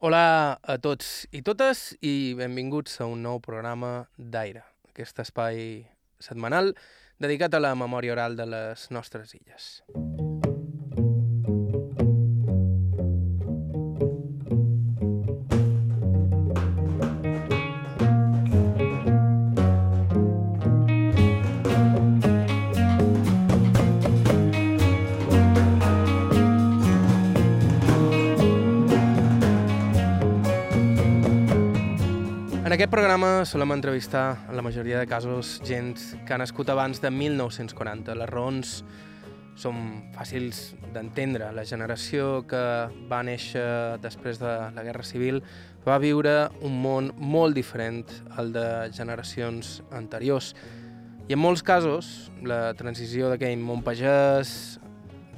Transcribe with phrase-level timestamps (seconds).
[0.00, 5.60] Hola a tots i totes i benvinguts a un nou programa d'Aire, aquest espai
[6.24, 6.72] setmanal
[7.20, 9.68] dedicat a la memòria oral de les nostres illes.
[9.92, 10.29] En
[32.80, 37.10] aquest programa solem entrevistar, en la majoria de casos, gent que ha nascut abans de
[37.12, 38.14] 1940.
[38.16, 38.70] Les raons
[39.60, 39.82] són
[40.14, 40.62] fàcils
[40.94, 41.50] d'entendre.
[41.52, 42.62] La generació que
[43.10, 45.42] va néixer després de la Guerra Civil
[45.84, 48.06] va viure un món molt diferent
[48.40, 48.64] al de
[48.96, 50.54] generacions anteriors.
[51.28, 54.80] I en molts casos, la transició d'aquell món pagès,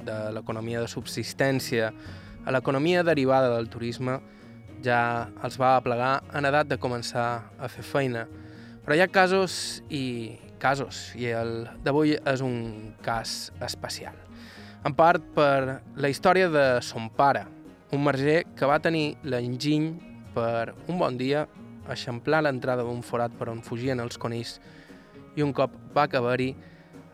[0.07, 1.91] de l'economia de subsistència,
[2.47, 4.21] a l'economia derivada del turisme,
[4.83, 8.27] ja els va aplegar en edat de començar a fer feina.
[8.83, 14.15] Però hi ha casos i casos, i el d'avui és un cas especial.
[14.83, 17.45] En part per la història de son pare,
[17.93, 19.93] un marger que va tenir l'enginy
[20.35, 21.45] per un bon dia
[21.91, 24.57] eixamplar l'entrada d'un forat per on fugien els conills
[25.35, 26.53] i un cop va acabar-hi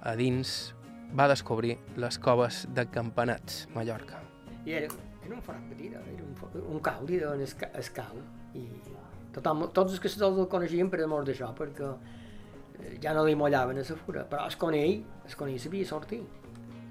[0.02, 0.74] a dins
[1.18, 4.22] va descobrir les coves de Campanets, Mallorca.
[4.66, 8.18] I era, un forat petit, era un, un cau, li deien esca, escau.
[8.58, 8.66] I
[9.36, 13.80] tothom, tots els caçadors el coneixien per amor d'això, perquè eh, ja no li mollaven
[13.80, 16.24] a la fura, però el conill, el conill sabia sortir.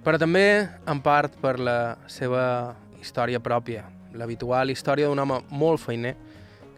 [0.05, 0.47] Però també,
[0.87, 6.15] en part, per la seva història pròpia, l'habitual història d'un home molt feiner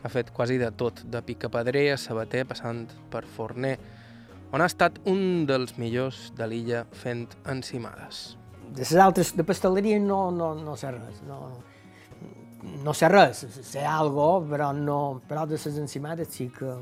[0.01, 3.77] que ha fet quasi de tot, de picapedrer a sabater, passant per forner,
[4.51, 8.40] on ha estat un dels millors de l'illa fent encimades.
[8.71, 11.41] De les altres, de pasteleria no, no, no sé res, no,
[12.85, 16.77] no sé res, sé algo, però, no, però de les encimades sí que...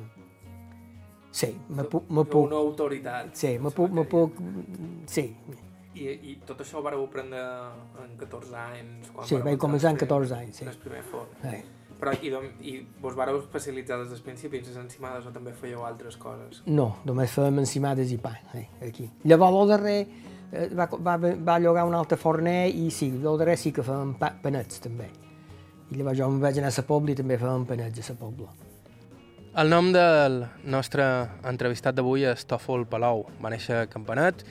[1.30, 2.08] Sí, me puc...
[2.10, 3.34] Me puc autoritat.
[3.36, 4.38] sí, me puc, me puc...
[5.06, 5.28] Sí,
[5.98, 7.40] I, I tot això ho vareu aprendre
[8.04, 9.10] en 14 anys?
[9.14, 10.64] Quan sí, vaig començar amb 14 anys, sí.
[10.66, 11.34] En el primer forn.
[11.42, 11.64] sí.
[11.98, 12.30] Però i,
[12.70, 12.72] i
[13.02, 16.60] vos vareu especialitzar des del principi en les encimades o també fèieu altres coses?
[16.70, 19.08] No, només fèiem encimades i pa, eh, aquí.
[19.26, 19.96] Llavors, el darrer
[20.52, 25.08] va, va, va llogar un altre forner i sí, darrer sí que pa, panets, també.
[25.90, 28.18] I llavors jo em vaig anar a la Pobla i també fèiem panets a la
[28.20, 28.54] Pobla.
[29.58, 31.04] El nom del nostre
[31.48, 33.24] entrevistat d'avui és Tòfol Palau.
[33.42, 34.44] Va néixer a Campanet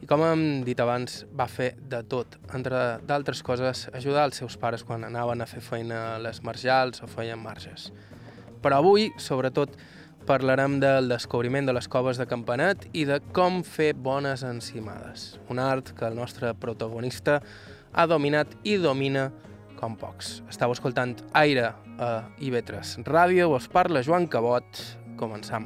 [0.00, 2.38] i, com hem dit abans, va fer de tot.
[2.56, 7.04] Entre d'altres coses, ajudar els seus pares quan anaven a fer feina a les marjals
[7.04, 7.92] o feien marges.
[8.62, 9.76] Però avui, sobretot,
[10.28, 15.38] parlarem del descobriment de les coves de Campanet i de com fer bones encimades.
[15.48, 17.38] Un art que el nostre protagonista
[17.96, 19.30] ha dominat i domina
[19.78, 20.42] com pocs.
[20.52, 22.10] Estau escoltant Aire a
[22.44, 24.82] IB3 Ràdio, us parla Joan Cabot.
[25.16, 25.64] Començam.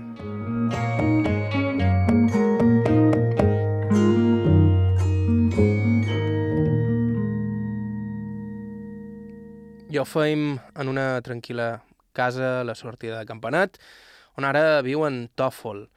[9.91, 11.69] I ho feim en una tranquil·la
[12.15, 13.81] casa a la sortida de Campanat,
[14.38, 15.88] on ara viu en Tòfol,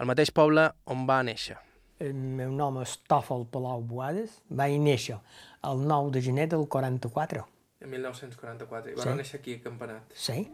[0.00, 1.56] el mateix poble on va néixer.
[2.00, 5.18] El meu nom és Tòfol Palau Boades, vaig néixer
[5.68, 7.44] el 9 de gener del 44.
[7.80, 9.08] En 1944, i va Sí.
[9.16, 10.02] néixer aquí a Campanat.
[10.14, 10.48] Sí?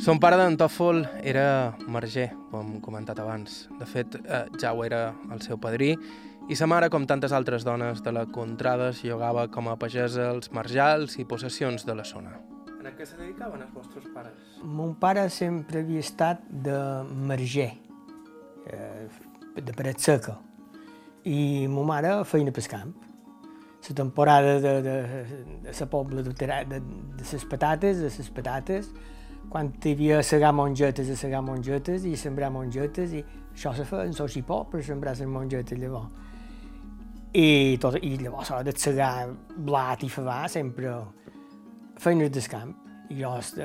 [0.00, 3.66] Son pare d'en Tòfol era marger, com hem comentat abans.
[3.78, 5.90] De fet, eh, ja ho era el seu padrí,
[6.48, 10.30] i sa mare, com tantes altres dones de la contrada, es llogava com a pagesa
[10.32, 12.32] els marjals i possessions de la zona.
[12.80, 14.40] En què se dedicaven els vostres pares?
[14.64, 16.78] Mon pare sempre havia estat de
[17.28, 17.74] marger,
[18.72, 19.06] eh,
[19.60, 20.38] de paret seca,
[21.28, 22.96] i ma mare feina pel camp.
[23.90, 24.96] La temporada de, de,
[25.64, 28.90] de la pobla de, tera- de, de les patates, de les patates,
[29.50, 34.06] quan hi havia segar mongetes, a segar mongetes i sembrar mongetes, i això se feia
[34.06, 36.10] en socipó per sembrar les mongetes llavors.
[37.34, 40.96] I, tot, i llavors a de segar blat i favar sempre
[42.02, 42.72] feines del camp.
[43.10, 43.58] I jo est-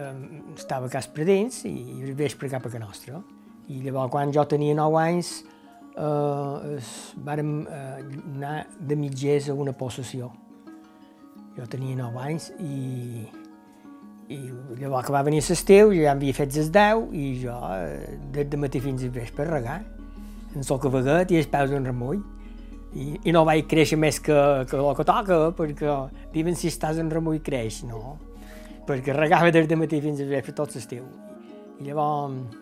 [0.57, 3.21] estava a Cas Predins i, i vespre cap a Can Nostra.
[3.69, 5.31] I llavors, quan jo tenia 9 anys,
[5.97, 6.89] eh, es,
[7.25, 8.03] vàrem eh,
[8.35, 10.31] anar de mitgers a una possessió.
[11.57, 13.25] Jo tenia 9 anys i,
[14.29, 14.39] i
[14.79, 18.47] llavors que va venir l'estiu, jo ja havia fet les 10 i jo, eh, des
[18.49, 19.83] de matí fins al vespre, regar,
[20.55, 22.23] en sol cavaguet i els peus en remull.
[22.95, 24.35] I, i no vaig créixer més que,
[24.69, 25.95] que el que toca, perquè
[26.33, 28.15] diuen si estàs en remull creix, no?
[28.87, 31.03] Perquè regava des de matí fins a vespre tot l'estiu.
[31.81, 32.55] I llavors,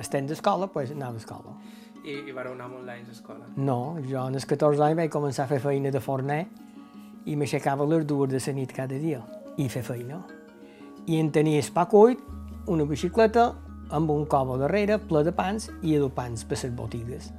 [0.00, 1.58] estem d'escola, doncs anava a escola.
[2.04, 3.50] I, i vareu anar molt anys a escola?
[3.56, 6.46] No, jo als 14 anys vaig començar a fer feina de forner
[7.28, 9.20] i m'aixecava a les dues de la nit cada dia
[9.60, 10.24] i fer feina.
[11.06, 12.20] I en tenia el pa cuit,
[12.66, 13.50] una bicicleta
[13.92, 17.32] amb un cova darrere ple de pans i a pans per les botigues.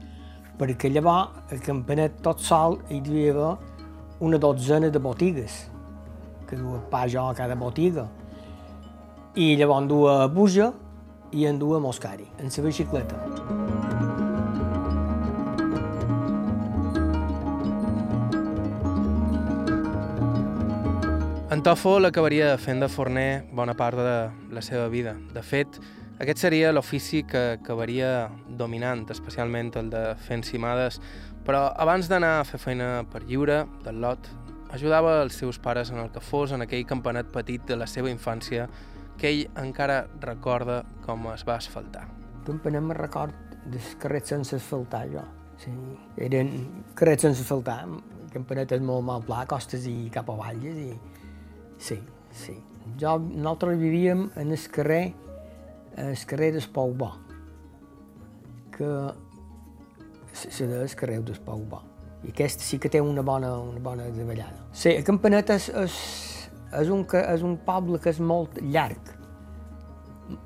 [0.59, 3.57] Perquè llavors el campanet tot sol hi haver
[4.21, 5.65] una dotzena de botigues,
[6.47, 8.07] que duia pa jo a cada botiga.
[9.35, 10.71] I llavors duia buja
[11.31, 13.74] i en duia moscari, en la bicicleta.
[21.55, 24.15] En Tòfol acabaria fent de forner bona part de
[24.51, 25.13] la seva vida.
[25.31, 25.77] De fet,
[26.19, 28.09] aquest seria l'ofici que acabaria
[28.59, 30.99] dominant, especialment el de fer encimades,
[31.47, 34.27] però abans d'anar a fer feina per lliure, del lot,
[34.75, 38.11] ajudava els seus pares en el que fos en aquell campanet petit de la seva
[38.11, 38.67] infància
[39.15, 42.03] que ell encara recorda com es va asfaltar.
[42.43, 45.23] Campanet me record dels carrers sense asfaltar, jo.
[45.63, 45.71] Sí,
[46.19, 46.51] eren
[46.99, 47.85] carrers sense asfaltar,
[48.35, 51.14] campanetes molt mal pla, costes i cap a valles, i
[51.77, 51.99] sí,
[52.31, 52.55] sí.
[52.99, 55.13] Jo, nosaltres vivíem en el carrer,
[55.97, 57.11] el carrer del Pou Bo,
[58.75, 58.91] que
[60.33, 61.81] se deia el carrer del Pou Bo.
[62.25, 64.63] I aquest sí que té una bona, una bona davallada.
[64.73, 65.97] Sí, Campanet és, és,
[66.81, 69.11] és, un, és un poble que és molt llarg.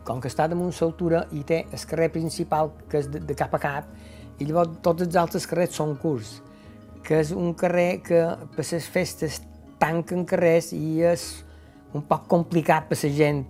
[0.08, 3.56] Com que està damunt l'altura i té el carrer principal, que és de, de cap
[3.56, 3.94] a cap,
[4.40, 6.40] i llavors tots els altres carrers són curts,
[7.04, 9.40] que és un carrer que per les festes
[9.80, 11.30] tanquen carrers i és
[11.96, 13.46] un poc complicat per la gent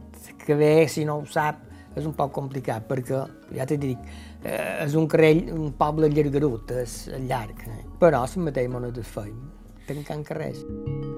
[0.46, 1.66] que ve, si no ho sap,
[1.98, 3.22] és un poc complicat, perquè,
[3.58, 4.10] ja t'he dit,
[4.44, 7.86] eh, és un carrer, un poble llargarut, és llarg, eh?
[8.00, 9.40] però la mateixa moneda es feim,
[9.88, 11.09] tancant carrers.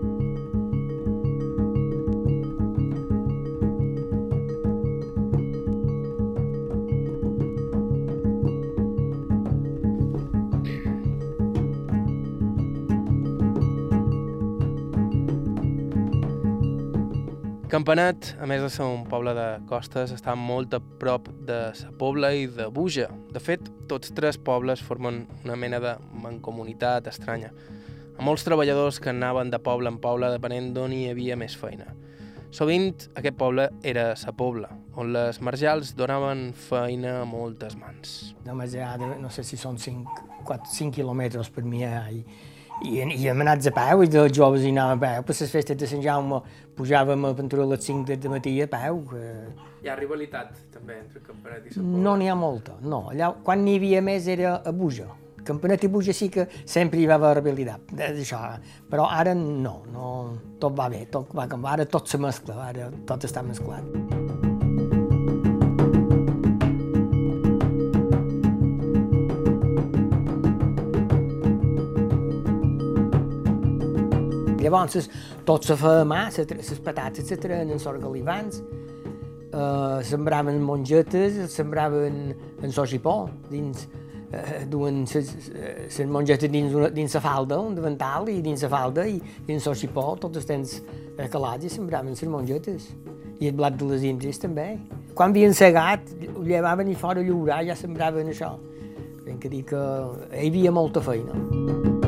[17.82, 21.88] Campanet, a més de ser un poble de costes, està molt a prop de Sa
[21.98, 23.08] Pobla i de Buja.
[23.34, 27.50] De fet, tots tres pobles formen una mena de mancomunitat estranya,
[28.12, 31.90] amb molts treballadors que anaven de poble en poble depenent d'on hi havia més feina.
[32.54, 38.36] Sovint, aquest poble era Sa Pobla, on les marjals donaven feina a moltes mans.
[38.46, 42.22] Hi ha, no sé si són 5, 4, 5 quilòmetres per mi, i,
[42.84, 45.26] i, i hem anat a peu, i els joves hi anàvem a peu.
[45.30, 46.42] Per les festes de Sant Jaume
[46.78, 49.02] pujàvem a Ventura a les 5 de matí a peu.
[49.82, 52.04] Hi ha rivalitat, també, entre Campanet i Sa Pobla?
[52.06, 53.08] No n'hi ha molta, no.
[53.14, 55.10] Allà, quan n'hi havia més era a Buja.
[55.46, 58.44] Campanet i Buja sí que sempre hi va haver rivalitat, d'això.
[58.92, 60.12] Però ara no, no,
[60.62, 64.21] tot va bé, tot va canviar, ara tot se mescla, ara tot està mesclat.
[74.72, 75.10] Llavors,
[75.44, 78.62] tot se feia a mà, les patates treien en sorgalivans,
[79.52, 82.32] eh, sembraven mongetes, sembraven
[82.64, 83.90] en sojipó, dins,
[84.32, 89.06] eh, duen les mongetes dins, una, dins la falda, un davantal, i dins la falda,
[89.06, 90.82] i dins el xipó, tots els temps
[91.30, 92.94] calats, i sembraven les mongetes.
[93.42, 94.80] I el blat de les índies també.
[95.14, 96.00] Quan havien segat,
[96.38, 98.56] ho llevaven i fora a lliurar, ja sembraven això.
[99.26, 99.82] Ben que dir que
[100.32, 102.01] hi havia molta feina.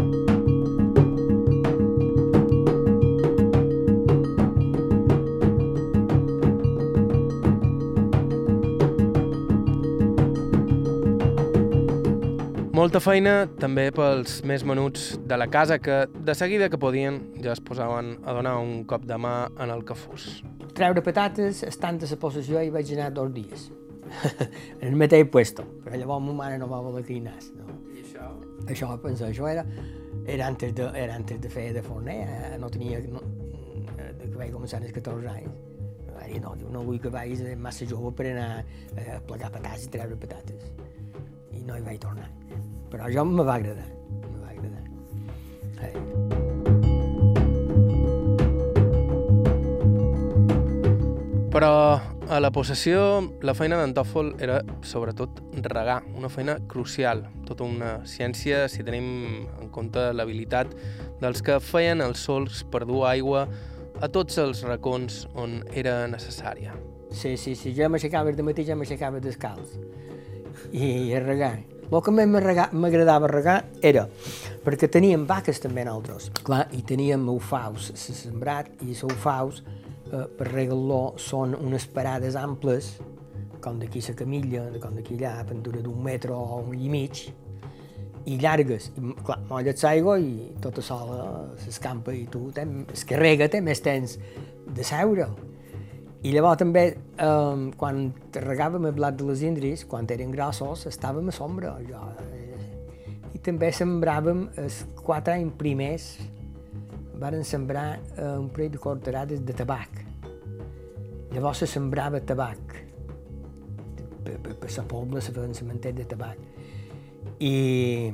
[12.83, 17.53] Molta feina també pels més menuts de la casa que, de seguida que podien, ja
[17.53, 20.25] es posaven a donar un cop de mà en el que fos.
[20.75, 23.69] Treure patates, estant a la possessió, hi vaig anar dos dies.
[24.81, 27.53] en el mateix puesto, però llavors ma mare no va voler que hi anés.
[27.55, 27.79] No?
[27.93, 28.27] I això?
[28.67, 29.63] Això, penso, això era,
[30.25, 32.53] era, antes de, era antes de fer de forner, eh?
[32.59, 32.99] no tenia...
[33.07, 33.23] No,
[33.95, 35.55] de que vaig començar als 14 anys.
[36.11, 39.95] Va dir, no, no vull que vagis massa jove per anar a plegar patates i
[39.95, 40.73] treure patates.
[41.55, 42.27] I no hi vaig tornar.
[42.93, 43.87] Però jo me va agradar,
[44.21, 44.83] me va agradar.
[51.49, 51.71] Però
[52.29, 52.99] a la possessió
[53.41, 59.09] la feina d'en Tòfol era sobretot regar, una feina crucial, tota una ciència si tenim
[59.57, 60.77] en compte l'habilitat
[61.21, 63.47] dels que feien els sols per dur aigua
[64.01, 66.77] a tots els racons on era necessària.
[67.09, 69.79] Sí, sí, sí, jo m'aixecava de matí, ja m'aixecava descalç.
[70.71, 71.72] I, i a regar.
[71.91, 72.29] El que més
[72.73, 74.07] m'agradava regar era
[74.63, 76.29] perquè teníem vaques també nosaltres.
[76.43, 79.63] Clar, i teníem ufaus, sembrat, i els ufaus,
[80.11, 82.93] eh, per regar-lo, són unes parades amples,
[83.63, 87.27] com d'aquí la camilla, com d'aquí allà, pendura d'un metre o un i mig,
[88.25, 88.91] i llargues.
[88.97, 92.49] I, clar, molles l'aigua i tota sola s'escampa i tu,
[92.93, 94.17] es carrega, té més temps
[94.67, 95.27] de seure.
[96.23, 96.83] I llavors també,
[97.19, 101.73] eh, quan regàvem el blat de les indris, quan eren grossos, estàvem a sombra.
[101.83, 106.17] Jo, eh, I també sembràvem els quatre anys primers,
[107.19, 109.99] varen sembrar eh, un parell de corterades de tabac.
[111.33, 112.79] Llavors se sembrava tabac.
[114.23, 114.39] Per,
[114.77, 116.37] la pobla se feien cementet de tabac.
[117.39, 118.13] I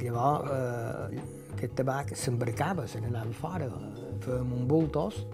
[0.00, 3.68] llavors eh, aquest tabac s'embarcava, se n'anava fora,
[4.24, 5.26] fèiem un bultos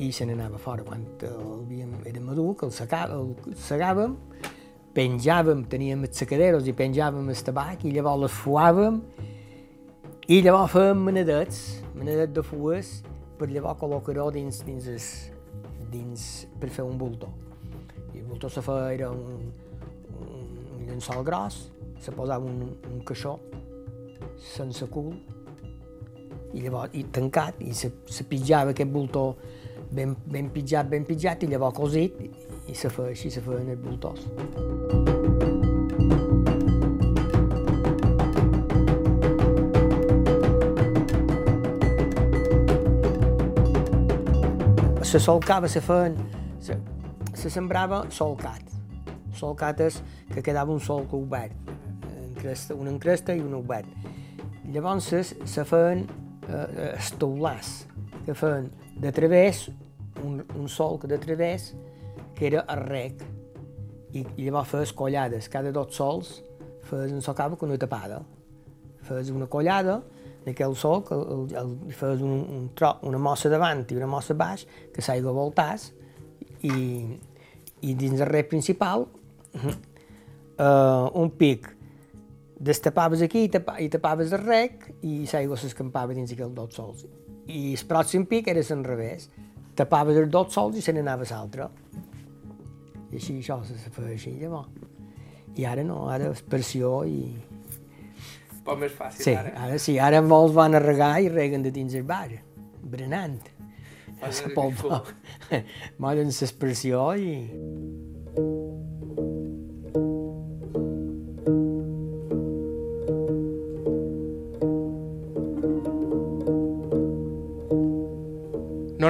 [0.00, 0.84] i se n'anava fora.
[0.86, 4.16] Quan havíem, era madur, que el, secava, el segàvem,
[4.96, 9.00] penjàvem, teníem els secaderos i penjàvem el tabac i llavors les fuàvem
[10.30, 11.60] i llavors fèiem manadets,
[11.94, 12.94] manadets de fues,
[13.38, 15.08] per llavors col·locar-ho dins, dins, es,
[15.92, 16.26] dins,
[16.60, 17.30] per fer un bulto.
[18.14, 19.50] I el bulto se feia era un,
[20.16, 21.66] un, un llençol gros,
[22.00, 23.36] se posava un, un caixó
[24.40, 25.12] sense cul
[26.56, 29.24] i llavors i tancat i se, se pitjava aquest bultó
[29.92, 32.20] ben, ben pitjat, ben pitjat, i llavors cosit,
[32.70, 34.26] i se fa així, se feien els voltors.
[45.10, 46.14] Se solcava, se feien,
[46.62, 46.76] se,
[47.34, 48.62] se sembrava solcat.
[49.34, 49.98] Solcat és
[50.30, 51.56] que quedava un solc obert,
[52.28, 53.90] encresta, una encresta i un obert.
[54.70, 56.04] Llavors se feien
[56.46, 57.72] eh, estoulars,
[58.22, 58.70] que feien
[59.00, 59.68] de través
[60.24, 61.74] un, un solc de través
[62.36, 63.22] que era el rec
[64.12, 66.40] i, i llavors fes collades, cada dos sols
[66.90, 68.20] fes un socava amb una tapada.
[69.06, 70.00] Fes una collada
[70.44, 74.36] d'aquell solc, el, el, el, fes un, un tro, una mossa davant i una mossa
[74.36, 75.90] baix, que s'aigua voltàs,
[76.66, 76.74] i,
[77.86, 79.06] i dins el rec principal
[79.56, 79.70] uh,
[81.22, 81.70] un pic
[82.60, 87.06] destapaves aquí i, tapa, i tapaves el rec i l'aigua s'escampava dins aquells dos sols.
[87.50, 89.28] I el pròxim pic era l'enrevés
[89.80, 91.68] tapaves els dos sols i se n'anava l'altre.
[93.10, 94.88] I així això se feia així llavors.
[95.58, 97.22] I ara no, ara és pressió i...
[98.50, 99.54] Un poc més fàcil, sí, ara.
[99.64, 102.28] ara sí, ara molts van a regar i reguen de dins el bar,
[102.92, 103.40] berenant.
[106.02, 107.34] Mollen l'expressió i...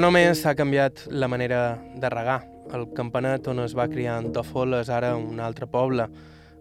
[0.00, 2.38] No només ha canviat la manera de regar.
[2.73, 6.07] El campanet on es va criar en Tòfol és ara un altre poble,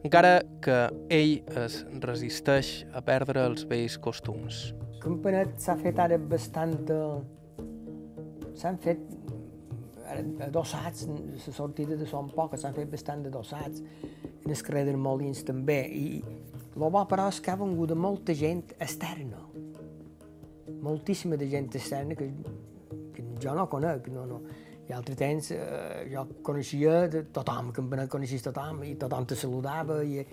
[0.03, 4.59] encara que ell es resisteix a perdre els vells costums.
[4.89, 6.91] El campanet s'ha fet ara bastant...
[8.59, 9.07] S'han fet
[10.49, 13.79] adossats, la sortida de són poques, s'han fet bastant adossats,
[14.19, 18.03] en el carrer dels Molins també, i el bo però és que ha vengut de
[18.03, 19.45] molta gent externa,
[20.83, 22.33] moltíssima de gent externa que
[23.41, 24.41] jo no conec, no, no.
[24.89, 29.99] I altre temps eh, jo coneixia tothom, que em coneixia tothom i tothom te saludava
[30.03, 30.23] i,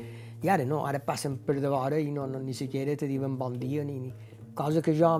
[0.43, 3.37] i ara no, ara passen per de vora i no, no ni siquiera te diuen
[3.37, 4.15] bon dia ni, ni
[4.57, 5.13] cosa que jo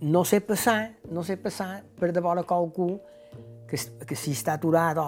[0.00, 2.98] no sé passar, no sé passar per de vora qualcú
[3.70, 5.06] que, que si està aturat o,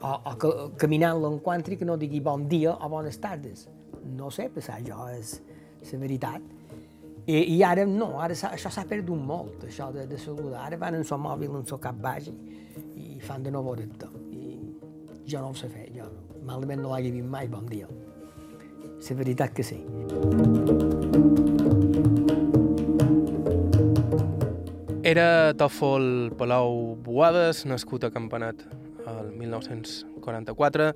[0.00, 3.66] o, o que, caminant l'encontri que no digui bon dia o bones tardes.
[4.04, 5.40] No sé passar jo, és
[5.90, 6.59] la veritat.
[7.26, 10.64] I, i ara no, ara això s'ha perdut molt, això de, de saludar.
[10.66, 12.36] Ara van en el mòbil, en el cap baix i,
[12.96, 14.08] i fan de nou voreto.
[14.32, 14.56] I
[15.28, 16.26] jo no ho sé fer, jo no.
[16.46, 17.86] Malament no l'hagi vist mai, bon dia.
[19.00, 19.78] La veritat que sí.
[25.10, 28.60] Era Tòfol Palau Boades, nascut a Campanat
[29.08, 30.90] el 1944.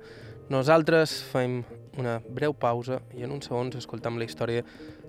[0.53, 1.63] Nosaltres fem
[1.97, 4.63] una breu pausa i en uns segons escoltam la història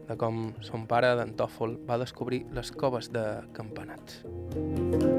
[0.07, 5.16] de com son pare, d'en Tòfol, va descobrir les coves de Campanat.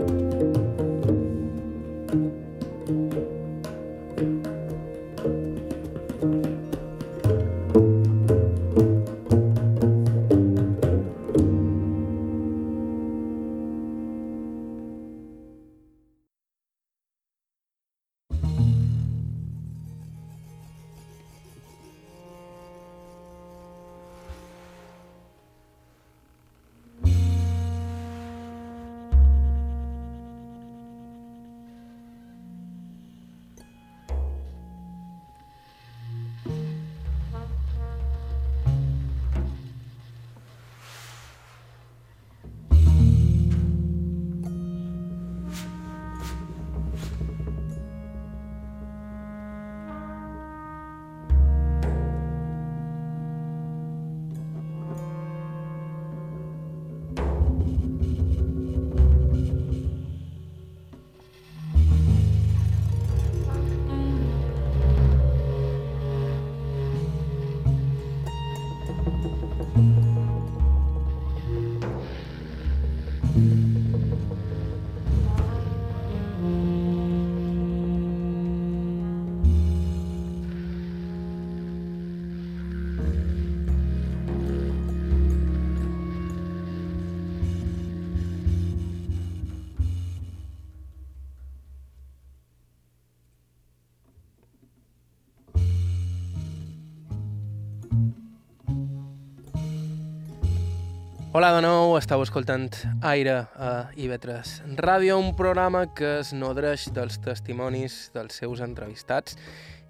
[101.38, 102.74] Hola de nou, estàu escoltant
[103.06, 109.38] Aire a IB3 Ràdio, un programa que es nodreix dels testimonis dels seus entrevistats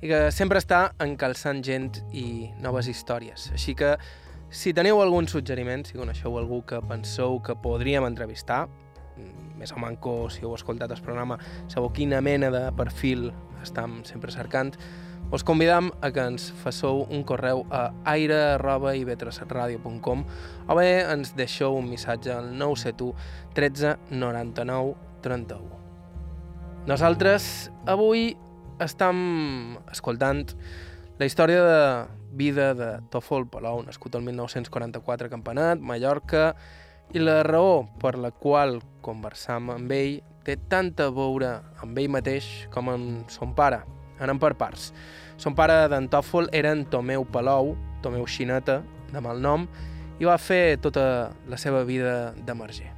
[0.04, 3.48] i que sempre està encalçant gent i noves històries.
[3.56, 3.94] Així que,
[4.52, 8.66] si teniu algun suggeriment, si coneixeu algú que penseu que podríem entrevistar,
[9.16, 11.40] mm, més o manco, si heu escoltat el programa,
[11.70, 13.32] sabeu quina mena de perfil
[13.64, 14.76] estem sempre cercant,
[15.32, 20.24] us convidam a que ens fasseu un correu a aire.ivetresradio.com
[20.68, 23.14] o bé ens deixeu un missatge al 971
[23.54, 25.62] 13 99 31.
[26.88, 28.38] Nosaltres avui
[28.80, 30.46] estem escoltant
[31.20, 32.06] la història de
[32.38, 36.56] vida de Tòfol Palou, nascut el 1944 a Campanat, Mallorca,
[37.12, 42.12] i la raó per la qual conversam amb ell té tanta a veure amb ell
[42.12, 43.82] mateix com amb son pare,
[44.20, 44.92] Anem per parts.
[45.38, 48.82] Son pare d'en Tòfol era en Tomeu Palou, Tomeu Xineta,
[49.12, 49.68] de mal nom,
[50.18, 52.90] i va fer tota la seva vida de marger.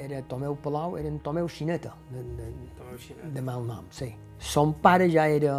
[0.00, 3.32] Era Tomeu Palau, era en Tomeu Xineta, de, de, Tomeu Xineta.
[3.34, 4.14] de mal nom, sí.
[4.38, 5.56] Son pare ja era,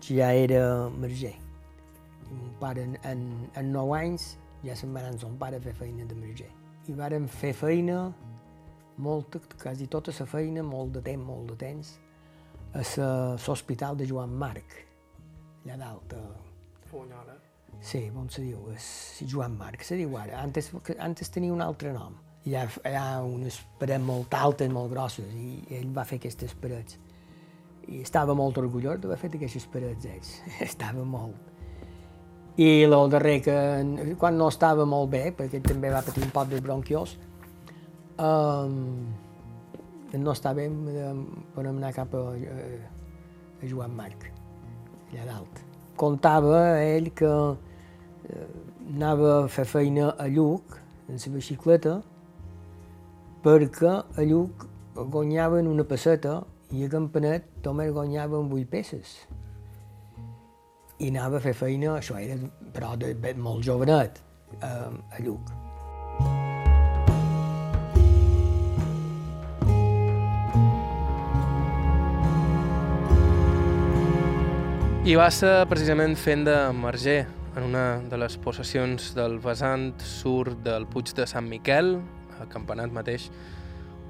[0.00, 1.34] ja era marger.
[2.30, 5.74] Mon pare, en, en, en 9 anys, ja se'n va anar son pare a fer
[5.76, 6.48] feina de marger.
[6.88, 8.12] I vàrem fer feina,
[8.96, 11.92] molta, quasi tota la feina, molt de temps, molt de temps,
[12.74, 12.82] a
[13.46, 14.76] l'hospital de Joan Marc,
[15.64, 16.12] allà dalt.
[16.14, 17.36] a- Fonyola.
[17.80, 18.68] Sí, com se diu?
[18.74, 20.40] És Joan Marc, se diu ara.
[20.42, 22.14] Antes, antes tenia un altre nom.
[22.44, 26.54] Hi ha, hi ha unes parets molt altes, molt grosses, i ell va fer aquestes
[26.54, 26.98] parets.
[27.88, 30.32] I estava molt orgullós d'haver fet aquestes parets, ells.
[30.60, 31.34] estava molt.
[32.56, 36.48] I el darrer que, quan no estava molt bé, perquè també va patir un poc
[36.50, 37.16] de bronquiós,
[38.18, 39.06] um,
[40.18, 42.56] no estava bé, em- podem anar cap a, a,
[43.62, 44.26] a Joan Marc,
[45.12, 45.62] allà dalt.
[45.96, 48.46] Contava ell que eh,
[48.94, 52.00] anava a fer feina a Lluc, en la bicicleta,
[53.42, 59.16] perquè a Lluc guanyaven una passeta i a Campanet només guanyaven 8 peces.
[61.02, 62.36] I anava a fer feina, això era,
[62.72, 64.22] però de molt jovenet,
[64.60, 65.61] a, a Lluc.
[75.02, 77.24] I va ser precisament fent de marger
[77.58, 81.96] en una de les possessions del vessant sud del Puig de Sant Miquel,
[82.38, 83.24] a Campanat mateix,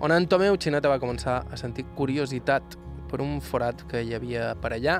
[0.05, 2.77] on en Tomeu Xineta va començar a sentir curiositat
[3.09, 4.99] per un forat que hi havia per allà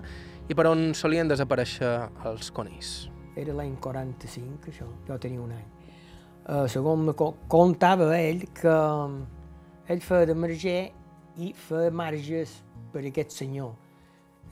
[0.49, 1.93] i per on solien desaparèixer
[2.33, 2.95] els conills.
[3.37, 5.71] Era l'any 45, això, jo tenia un any.
[6.49, 7.13] Uh, segons
[7.53, 8.81] contava ell que
[9.93, 10.83] ell feia de marger
[11.37, 12.63] i feia marges
[12.97, 13.82] per aquest senyor.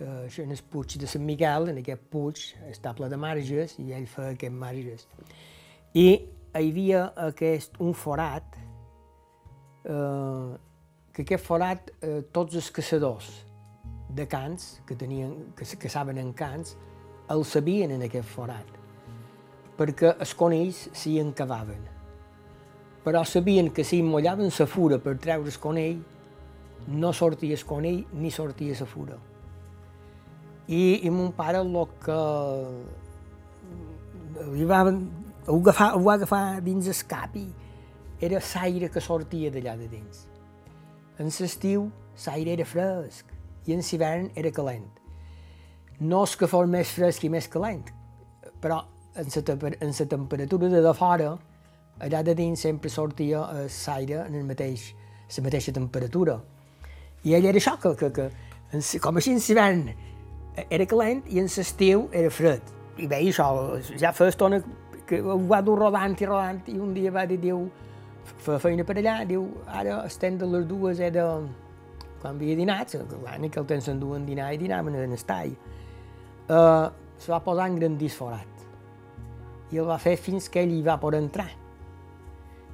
[0.00, 3.74] Uh, això en el puig de Sant Miquel, en aquest puig, està ple de marges
[3.82, 5.04] i ell feia aquests marges.
[5.92, 8.56] I hi havia aquest, un forat,
[9.84, 10.56] uh,
[11.12, 13.28] que aquest forat, uh, tots els caçadors
[14.16, 16.78] de cans, que, tenien, que caçaven en cans,
[17.30, 18.72] el sabien en aquest forat,
[19.76, 21.84] perquè els conills s'hi encavaven.
[23.04, 26.00] Però sabien que si mollaven la fura per treure el conill,
[26.88, 29.26] no sortia el conill ni sortia la fura.
[30.70, 31.72] I, i mon pare el
[32.04, 32.18] que
[34.54, 37.48] li va, ho, agafar, ho va agafar dins el cap i
[38.20, 40.26] era l'aire que sortia d'allà de dins.
[41.18, 41.88] En l'estiu
[42.26, 43.34] l'aire era fresc
[43.66, 44.86] i en l'hivern era calent.
[46.00, 47.82] No és que fos més fresc i més calent,
[48.60, 48.84] però
[49.18, 51.32] en la, en la temperatura de de fora,
[52.00, 54.94] allà de dins sempre sortia l'aire en el mateix,
[55.36, 56.38] la mateixa temperatura.
[57.24, 59.84] I ell era això, que, que, que com així en l'hivern
[60.68, 62.62] era calent i en l'estiu era fred.
[63.00, 63.46] I bé, això,
[64.00, 64.60] ja fa estona
[65.08, 67.64] que ho va dur rodant i rodant i un dia va dir, diu,
[68.44, 71.26] fa feina per allà, diu, ara estem de les dues, era
[72.20, 75.54] quan havia dinat, clar, en aquell temps s'enduen dinar i dinaven en el tall.
[76.50, 78.64] Uh, se va posar en grandís forat.
[79.70, 81.48] I el va fer fins que ell hi va per entrar.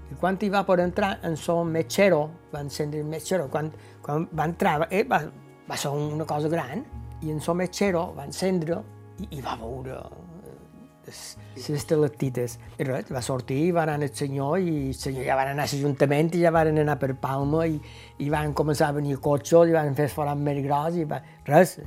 [0.06, 2.20] I quan hi va per entrar, en son metgero,
[2.52, 3.72] va encendre el metgero, quan,
[4.02, 5.22] quan va entrar, eh, va,
[5.66, 6.84] va ser una cosa gran,
[7.22, 8.82] i en son metgero va encendre
[9.22, 10.56] i, i va veure eh,
[11.06, 12.58] les estalactites.
[12.78, 15.72] I res, va sortir, va anar el senyor, i el senyor ja van anar a
[15.72, 17.80] l'Ajuntament i ja van anar per Palma, i,
[18.20, 21.78] i van començar a venir cotxos, i van fer forat més gros, i va, res.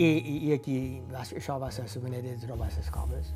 [0.00, 0.78] I, i, i aquí,
[1.10, 3.34] va, això va ser la manera de trobar les coves.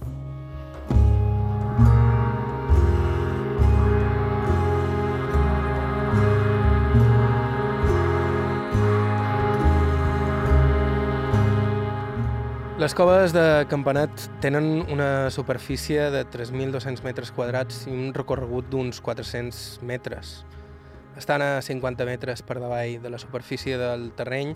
[12.84, 14.10] Les coves de Campanet
[14.42, 20.42] tenen una superfície de 3.200 metres quadrats i un recorregut d'uns 400 metres.
[21.16, 24.52] Estan a 50 metres per davall de la superfície del terreny,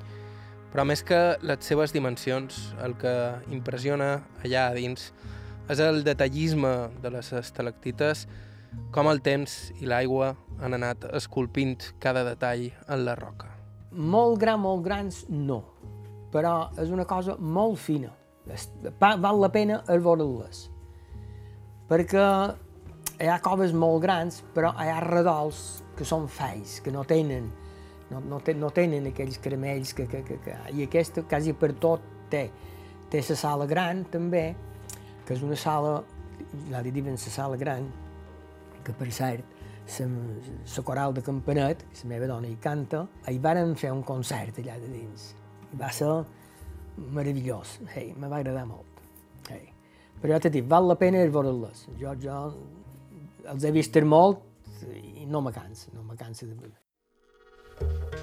[0.75, 3.15] però més que les seves dimensions, el que
[3.49, 4.11] impressiona
[4.45, 5.09] allà a dins
[5.73, 8.27] és el detallisme de les estalactites,
[8.93, 13.55] com el temps i l'aigua han anat esculpint cada detall en la roca.
[13.89, 15.63] Molt gran, molt grans, no
[16.33, 18.13] però és una cosa molt fina.
[19.01, 20.65] Val la pena el veure-les.
[21.89, 22.25] Perquè
[23.19, 27.49] hi ha coves molt grans, però hi ha redols que són feis, que no tenen,
[28.11, 30.57] no, no, ten, no tenen aquells caramells que, que, que, que...
[30.75, 32.49] I aquesta, quasi per tot, té.
[33.09, 34.53] Té la sala gran, també,
[35.25, 36.03] que és una sala,
[36.71, 37.89] la diuen la sala gran,
[38.85, 39.57] que per cert,
[39.99, 44.77] la coral de Campanet, la meva dona hi canta, hi varen fer un concert allà
[44.83, 45.33] de dins
[45.77, 46.11] va ser
[47.15, 49.03] meravellós, hey, me va agradar molt.
[49.49, 49.69] Hey.
[50.19, 51.87] Però ja t'he dit, val la pena veure-les.
[52.01, 52.39] Jo, jo
[53.49, 54.45] els he vist molt
[54.95, 58.18] i no me cansa, no me cansa de veure.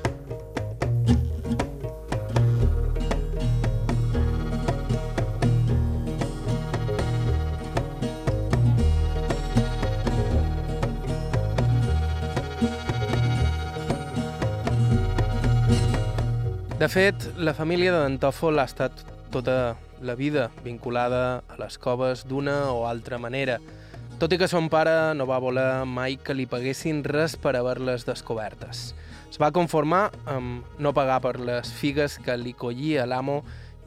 [16.86, 19.00] De fet, la família d'Antòfol ha estat
[19.34, 19.74] tota
[20.06, 23.56] la vida vinculada a les coves d'una o altra manera,
[24.22, 28.06] tot i que son pare no va voler mai que li paguessin res per haver-les
[28.06, 28.84] descobertes.
[29.32, 33.40] Es va conformar amb no pagar per les figues que li collia l'amo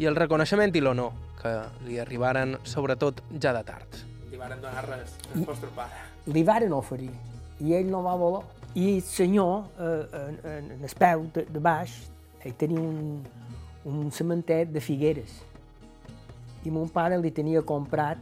[0.03, 1.55] i el reconeixement i l'honor que
[1.87, 4.03] li arribaren, sobretot ja de tard.
[4.27, 6.03] Li varen donar res al vostre pare.
[6.35, 7.15] Li varen oferir
[7.63, 8.43] i ell no va voler.
[8.75, 12.01] I el senyor, eh, en, en, en el peu de, de baix,
[12.45, 13.23] ell tenia un,
[13.89, 15.41] un cementer de figueres
[16.67, 18.21] i mon pare li tenia comprat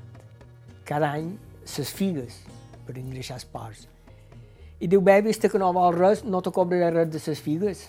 [0.86, 1.32] cada any
[1.66, 2.40] les figues
[2.86, 3.86] per engreixar els porcs.
[4.78, 7.86] I diu, bé, vist que no vol res, no te cobraré res de les figues.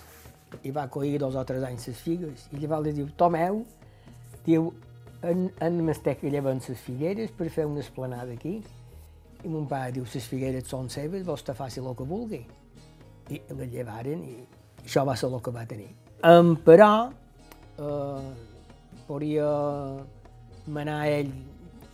[0.64, 2.48] I va collir dos o tres anys les figues.
[2.52, 3.60] I llavors li diu, tomeu,
[4.46, 4.72] diu,
[5.22, 8.58] en, en m'estic que lleven les figueres per fer una esplanada aquí.
[9.44, 12.42] I mon pare diu, les figueres són seves, vostè faci el que vulgui.
[13.28, 14.38] I les llevaren i
[14.86, 15.92] això va ser el que va tenir.
[16.18, 17.10] Um, però
[17.78, 18.30] eh,
[19.06, 19.50] podria
[20.66, 21.30] manar ell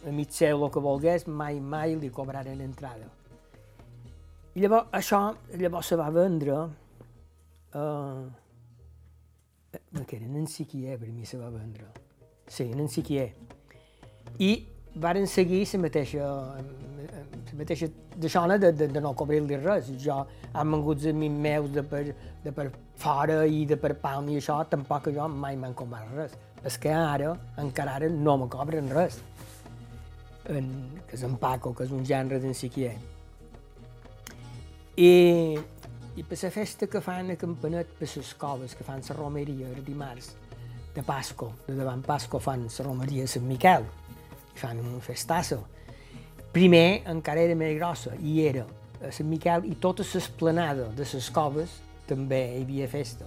[0.06, 3.10] a mig seu el que volgués, mai, mai li cobraren entrada.
[4.54, 5.20] I llavors això
[5.58, 6.56] llavors se va vendre
[7.74, 8.24] eh,
[10.06, 11.84] que era Nancy per mi se va vendre.
[12.46, 13.34] Sí, Nancy Quier.
[14.38, 19.90] I varen seguir la mateixa, la mateixa d'això de, de, de no cobrir-li res.
[19.98, 22.04] Jo els amics meus de per,
[22.44, 26.36] de per fora i de per Palma i això, tampoc jo mai m'han cobrat res.
[26.64, 29.20] És que ara, encara ara, no me cobren res.
[30.48, 30.70] En,
[31.08, 32.94] que és en Paco, que és un gènere d'en Siquier.
[34.96, 35.58] I,
[36.14, 39.72] I per la festa que fan a Campanet, per les coves, que fan la romeria
[39.72, 40.34] el dimarts
[40.94, 43.88] de Pasco, de davant Pasco fan la romeria de Sant Miquel,
[44.54, 45.60] fan un festasso.
[46.54, 48.64] Primer encara era més grossa i era
[49.04, 53.26] a Sant Miquel i tota l'esplanada de les coves també hi havia festa.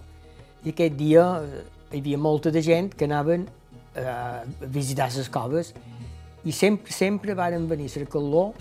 [0.64, 3.46] I aquest dia eh, hi havia molta de gent que anaven
[3.96, 5.74] eh, a visitar les coves
[6.48, 8.54] i sempre, sempre varen venir a calor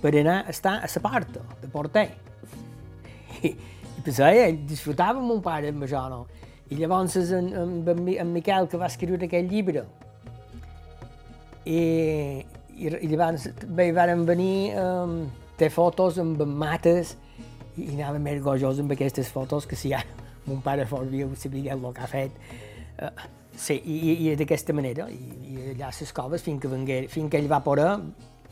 [0.00, 2.08] per anar a estar a la porta de porter.
[3.42, 6.26] I, i pensava, eh, disfrutava mon pare amb això, no?
[6.70, 9.82] I llavors en, en, en Miquel, que va escriure aquell llibre,
[11.64, 11.80] i,
[12.76, 15.18] i, i llavors bé, van venir um,
[15.60, 17.16] té fotos amb mates
[17.76, 20.02] i, i anava més gojós amb aquestes fotos que si ja
[20.48, 22.40] mon pare fos viu sabia el que ha fet.
[23.00, 23.10] Uh,
[23.56, 25.20] sí, i, i d'aquesta manera, i,
[25.52, 27.90] i allà a les coves, fins que, vengué, fins que ell va poder,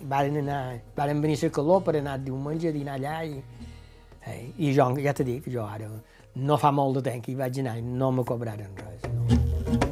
[0.00, 3.40] varen, anar, varen venir a calor per anar diumenge a dinar allà i,
[4.28, 5.90] eh, i jo, ja t'he dit, jo ara
[6.38, 9.12] no fa molt de temps que hi vaig anar i no me cobraren res.
[9.12, 9.87] No.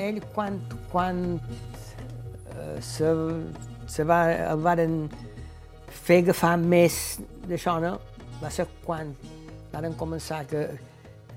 [0.00, 0.58] Ell quan,
[0.90, 3.12] quan eh, se,
[3.86, 4.98] se va, el varen
[6.06, 7.96] fer agafar més d'això, no?
[8.42, 9.14] Va ser quan
[9.72, 10.66] varen començar que,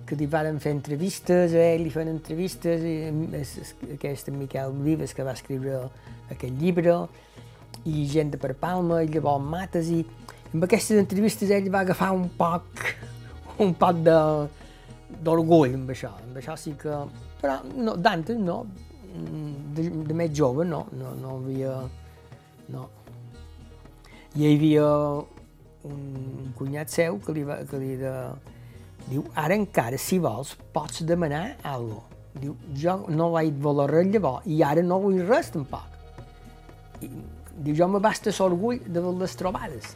[0.07, 5.25] que li varen fer entrevistes, a ell li feien entrevistes, i aquest Miquel Vives que
[5.27, 5.83] va escriure
[6.29, 7.01] aquest llibre,
[7.87, 10.03] i gent de per Palma, i llavors Mates, i
[10.53, 12.85] amb aquestes entrevistes ell va agafar un poc,
[13.63, 17.01] un poc d'orgull amb això, amb això sí que...
[17.39, 18.61] Però no, d'antes no,
[19.75, 21.75] de, de més jove no, no, no havia...
[22.69, 22.85] No.
[24.37, 24.85] Hi havia
[25.89, 28.13] un cunyat seu que li, va, que li de,
[29.07, 32.03] diu, ara encara, si vols, pots demanar cosa.
[32.39, 35.97] Diu, jo no vaig voler res llavors i ara no vull res tampoc.
[37.01, 37.09] I,
[37.57, 39.95] diu, jo me basta l'orgull de les trobades.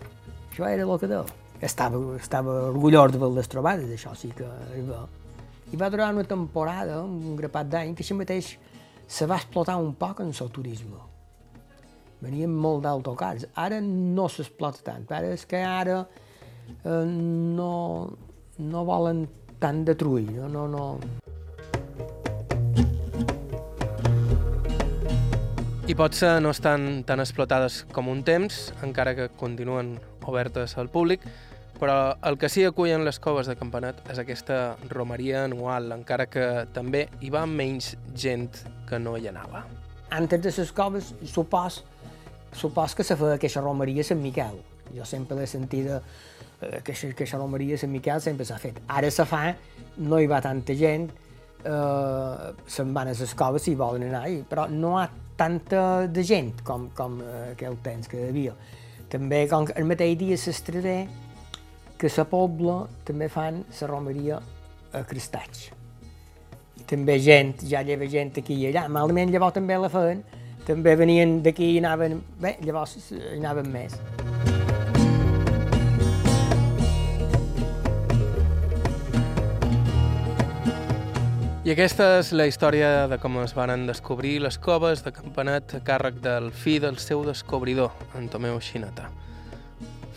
[0.50, 1.40] Això era el que deia.
[1.64, 5.06] Estava, estava orgullós de les trobades, això sí que era
[5.74, 8.52] I va durar una temporada, un grapat d'any, que així mateix
[9.10, 11.00] se va explotar un poc en el turisme.
[12.22, 13.48] Venien molt d'autocars.
[13.58, 15.08] Ara no s'explota tant.
[15.10, 17.74] Ara és que ara eh, no,
[18.60, 19.26] no volen
[19.60, 20.30] tant detruir.
[20.38, 20.86] No, no, no.
[25.90, 31.26] I potser no estan tan explotades com un temps, encara que continuen obertes al públic,
[31.84, 36.46] però el que sí acullen les coves de Campanat és aquesta romeria anual, encara que
[36.72, 39.66] també hi va menys gent que no hi anava.
[40.16, 41.82] Antes de les coves, supos,
[42.56, 44.62] supos que se feia aquesta romeria a Sant Miquel.
[44.96, 45.98] Jo sempre l'he sentida,
[46.62, 48.80] eh, que aquesta romeria a Sant Miquel sempre s'ha fet.
[48.88, 49.42] Ara se fa,
[49.98, 51.10] no hi va tanta gent,
[51.66, 56.64] eh, se'n van a les coves si volen anar, però no ha tanta de gent
[56.64, 58.56] com, com eh, aquell temps que hi havia.
[59.12, 60.98] També, com el mateix dia s'estradé,
[62.04, 62.74] que a la Pobla
[63.08, 64.36] també fan la romeria
[64.92, 65.70] a Cristats.
[66.76, 70.20] I també gent, ja lleva gent aquí i allà, malament llavors també la feien,
[70.68, 73.96] també venien d'aquí i anaven, bé, llavors hi anaven més.
[81.64, 85.86] I aquesta és la història de com es van descobrir les coves de Campanet a
[85.88, 89.08] càrrec del fill del seu descobridor, en Tomeu Xinata.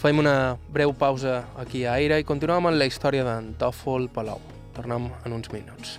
[0.07, 4.39] Fem una breu pausa aquí a Aire i continuem amb la història d'en Tòfol Palau.
[4.79, 5.99] Tornem en uns minuts.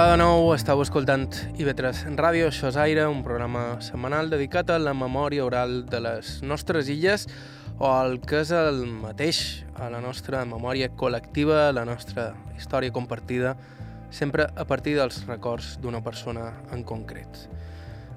[0.00, 1.26] Hola de nou, estàu escoltant
[1.60, 6.30] IB3 Ràdio, això és Aire, un programa setmanal dedicat a la memòria oral de les
[6.40, 7.26] nostres illes
[7.76, 9.40] o al que és el mateix,
[9.76, 13.52] a la nostra memòria col·lectiva, la nostra història compartida,
[14.08, 17.44] sempre a partir dels records d'una persona en concret.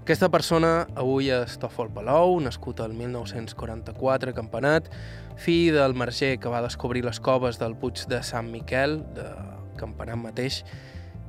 [0.05, 4.87] Aquesta persona avui és Tòfol Palou, nascut el 1944 a Campanat,
[5.35, 9.27] fill del marger que va descobrir les coves del Puig de Sant Miquel, de
[9.75, 10.63] Campanat mateix,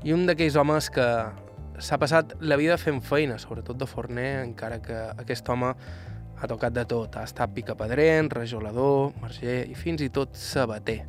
[0.05, 1.05] i un d'aquells homes que
[1.81, 6.75] s'ha passat la vida fent feina, sobretot de forner, encara que aquest home ha tocat
[6.77, 7.17] de tot.
[7.17, 11.01] Ha estat picapedrent, rajolador, marger i fins i tot sabater.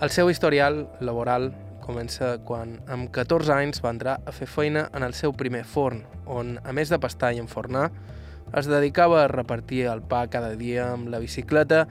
[0.00, 1.50] El seu historial laboral
[1.84, 6.02] comença quan amb 14 anys va entrar a fer feina en el seu primer forn,
[6.26, 7.90] on, a més de pastar i enfornar,
[8.56, 11.84] es dedicava a repartir el pa cada dia amb la bicicleta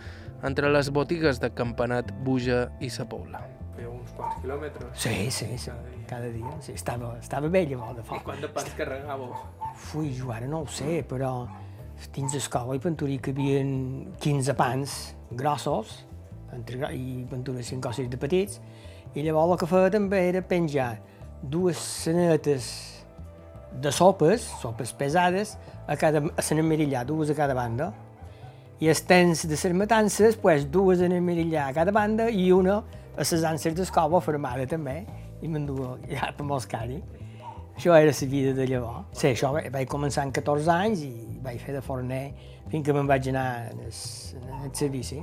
[0.43, 3.54] entre les botigues de Campanat, Buja i Sa Pobla.
[3.75, 4.91] Feia uns quants quilòmetres.
[5.03, 5.71] Sí, sí, sí,
[6.07, 6.53] cada dia.
[6.63, 8.23] Sí, estava, estava bé llavors de I foc.
[8.23, 9.33] quant de pans carregàveu?
[9.75, 11.33] Fui, jo ara no ho sé, però
[12.15, 13.61] dins l'escola i penturí que hi havia
[14.23, 14.95] 15 pans
[15.31, 16.05] grossos
[16.53, 18.59] entre, i penturí 5 coses de petits
[19.15, 20.89] i llavors el que feia també era penjar
[21.41, 22.67] dues sanetes
[23.79, 25.57] de sopes, sopes pesades,
[25.87, 27.93] a cada a l'emmirillà, dues a cada banda.
[28.79, 32.81] I els temps de les matances, pues, dues en emmirillà a cada banda i una
[33.15, 35.05] a les anses d'escova formada també,
[35.41, 37.01] i m'enduia ja per molts cari.
[37.75, 39.07] Això era la vida de llavors.
[39.11, 42.21] Sí, això va- vaig començar amb 14 anys i vaig fer de forner
[42.71, 45.19] fins que me'n vaig anar el servici.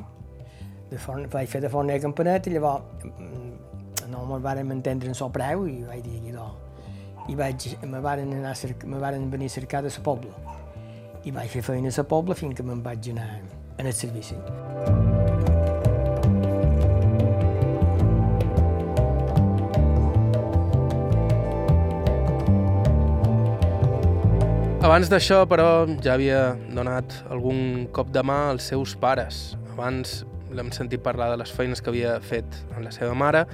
[0.90, 5.08] De forn, vaig fer de forner a Campanet i llavors mm, no me'n vàrem entendre
[5.08, 6.50] en el preu i vaig dir, idò,
[7.32, 10.36] i vaig, me varen, anar a me varen venir a cercar de la pobla.
[11.24, 13.30] I vaig fer feina a la pobla fins que me'n vaig anar
[13.78, 14.36] el servici.
[24.82, 29.52] Abans d'això, però, ja havia donat algun cop de mà als seus pares.
[29.76, 33.44] Abans l'hem sentit parlar de les feines que havia fet amb la seva mare,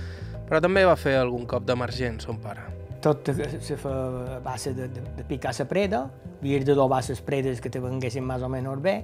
[0.49, 2.64] però també va fer algun cop d'emergent, son pare.
[3.05, 3.29] Tot
[3.61, 3.93] se fa
[4.38, 6.07] a base de, de, de picar la preda,
[6.38, 9.03] havia de dobar les predes que te venguessin més o menys bé,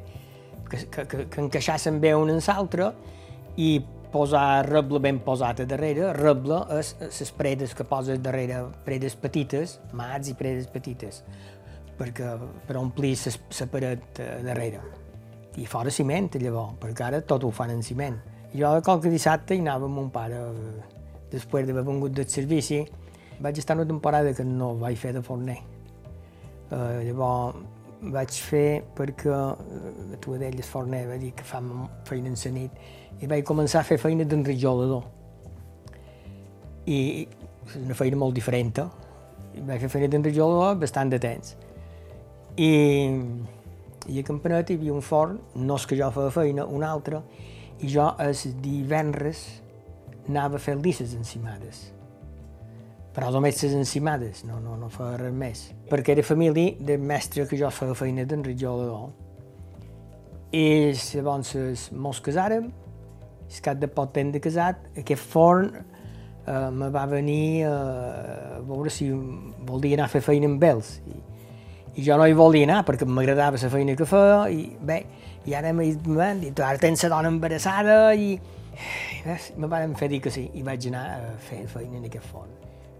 [0.71, 2.95] que, que, que, que encaixassin bé una en l'altra
[3.61, 3.83] i
[4.15, 6.15] posar reble ben posat a darrere.
[6.17, 11.21] Reble és les predes que poses darrere, predes petites, mats i predes petites
[11.99, 12.35] perquè,
[12.67, 14.83] per omplir la paret eh, darrere.
[15.57, 18.17] I fora ciment, llavors, perquè ara tot ho fan en ciment.
[18.55, 20.95] I jo qualque dissabte hi anava amb mon pare, eh,
[21.31, 22.83] després d'haver vengut del servici,
[23.41, 25.59] vaig estar una temporada que no vaig fer de forner.
[26.71, 27.59] Uh, llavors
[28.15, 31.61] vaig fer perquè uh, tu d'ell el forner va dir que fa
[32.09, 35.05] feina en la nit i vaig començar a fer feina d'enrijolador.
[36.87, 38.81] I és una feina molt diferent.
[39.67, 41.55] Vaig fer feina d'enrijolador bastant de temps.
[42.57, 42.71] I,
[44.07, 47.23] i a Campanet hi havia un forn, no és que jo feia feina, un altre,
[47.83, 49.43] i jo els divendres
[50.29, 51.88] anava a fer lisses encimades.
[53.14, 55.67] Però només les encimades, no, no, no feia res més.
[55.90, 59.11] Perquè era família del mestre que jo feia feina d'Enric Jolador.
[60.55, 62.71] I llavors mos casàrem,
[63.45, 68.90] el cap de pot temps de casat, aquest forn eh, me va venir a veure
[68.90, 70.97] si volia anar a fer feina amb ells.
[71.11, 71.34] I,
[71.95, 74.99] i jo no hi volia anar perquè m'agradava la feina que feia i bé,
[75.47, 75.93] i ara m'he
[76.41, 80.49] dit, ara tens la dona embarassada i, i bé, me van fer dir que sí
[80.55, 82.51] i vaig anar a fer feina en aquest forn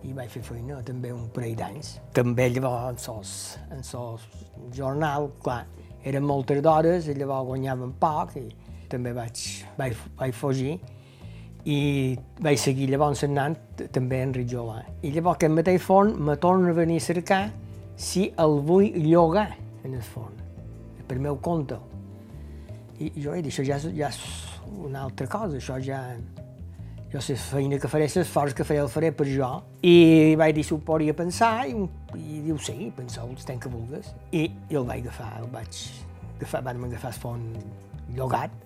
[0.05, 1.95] i vaig fer feina també un parell d'anys.
[2.13, 3.31] També llavors en sos,
[3.73, 4.27] en sos
[4.77, 5.63] jornal, clar,
[6.05, 8.45] eren moltes d'hores i llavors guanyaven poc i
[8.93, 9.41] també vaig,
[9.79, 10.77] vaig, vaig fugir
[11.65, 11.79] i
[12.45, 13.57] vaig seguir llavors anant
[13.97, 14.83] també en Ritjolà.
[15.03, 17.43] I llavors aquest mateix forn me torna a venir a cercar
[18.05, 20.41] si el vull llogar en el fons,
[21.09, 21.79] per meu compte.
[23.01, 24.21] I jo he dit, això ja, ja és
[24.85, 26.05] una altra cosa, això ja...
[27.15, 29.47] Jo sé feina que faré, l'esforç que faré el faré per jo.
[29.87, 31.77] I vaig dir si ho podria pensar, i,
[32.19, 34.09] i diu sí, penseu el temps que vulguis.
[34.35, 35.79] I, i el vaig agafar, el vaig
[36.41, 38.59] agafar, vam agafar el fons llogat,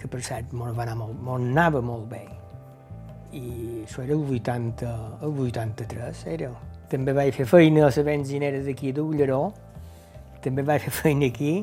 [0.00, 2.24] que per cert anar molt, anava molt bé.
[3.36, 3.44] I
[3.84, 4.96] això era el 80,
[5.28, 6.54] el 83, era.
[6.90, 9.42] També vaig fer feina a la benzinera d'aquí d'Ulleró,
[10.42, 11.60] també vaig fer feina aquí.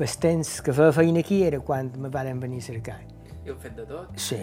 [0.00, 2.98] El temps que feia feina aquí era quan me van venir a cercar.
[3.44, 4.16] I heu fet de tot?
[4.20, 4.36] Sí,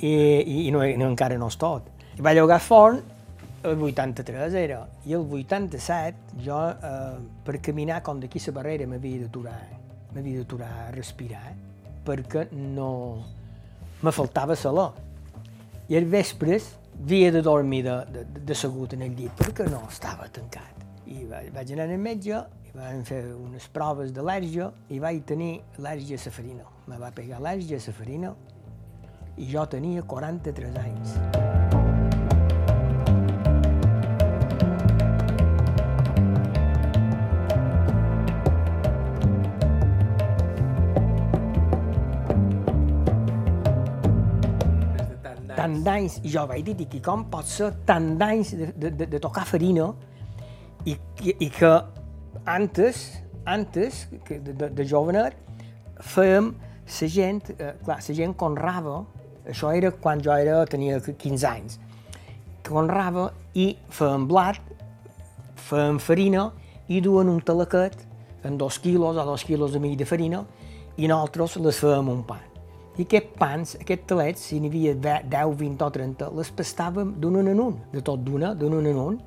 [0.00, 1.88] i, i, i no, no, encara no és tot.
[2.16, 3.02] I vaig llogar forn
[3.62, 9.22] el 83 era, i el 87 jo eh, per caminar com d'aquí la barrera m'havia
[9.22, 9.60] d'aturar,
[10.14, 11.52] m'havia d'aturar a respirar,
[12.06, 12.90] perquè no...
[14.02, 14.92] me faltava saló.
[15.88, 19.82] I als vespres havia de dormir de, de, de segut en el llit perquè no
[19.88, 20.84] estava tancat.
[21.06, 25.52] I vaig, vaig anar al metge i van fer unes proves d'al·lèrgia i vaig tenir
[25.78, 26.66] al·lèrgia a la farina.
[26.88, 28.34] Me va pegar al·lèrgia a la farina
[29.36, 31.41] i jo tenia 43 anys.
[45.62, 49.20] Tant d'anys, i jo vaig dir, i com pot ser tant d'anys de, de, de,
[49.22, 49.92] tocar farina
[50.84, 51.70] i, i, i que
[52.50, 53.04] antes,
[53.46, 55.38] antes que de, de, de jovenet,
[56.02, 56.50] fèiem
[56.82, 58.98] la gent, eh, clar, la gent conrava,
[59.46, 61.78] això era quan jo era, tenia 15 anys,
[62.66, 64.58] conrava i feien blat,
[65.70, 66.48] feien farina
[66.90, 68.02] i duen un talaquet
[68.42, 70.42] en dos quilos o dos quilos i mig de farina
[70.98, 72.42] i nosaltres les fèiem un pa.
[72.92, 74.92] I aquests pans, aquests talets, si n'hi havia
[75.24, 79.20] 10, 20 o 30, les pastàvem d'un en un, de tot d'una, d'un en un.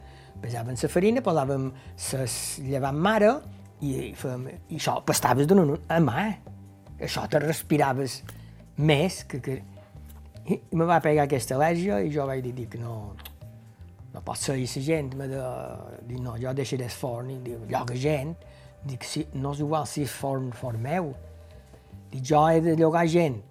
[0.44, 1.72] Pesàvem la farina, posàvem
[2.14, 3.32] les llevant mare
[3.82, 6.26] i, fèiem, i això pastaves d'un en un, a mà.
[7.00, 8.22] Això te respiraves
[8.78, 9.42] més que...
[9.42, 9.62] que...
[10.46, 13.16] I me va pegar aquesta al·lèrgia i jo vaig dir que no,
[14.14, 15.42] no pot ser la gent, me de,
[16.06, 18.36] dir, no, jo deixaré el forn, i dic, lloga gent,
[18.86, 21.10] dic, si, no és igual si és forn, forn meu,
[22.14, 23.42] dic, jo he de llogar gent,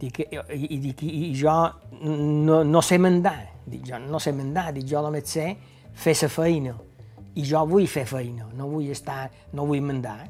[0.00, 1.52] Dic, i, i, dic, i jo
[2.00, 3.50] no, no sé mandar.
[3.68, 5.50] Dic, jo no sé mandar, dic, jo només sé
[5.92, 6.74] fer la feina.
[7.36, 10.24] I jo vull fer feina, no vull estar, no vull mandar.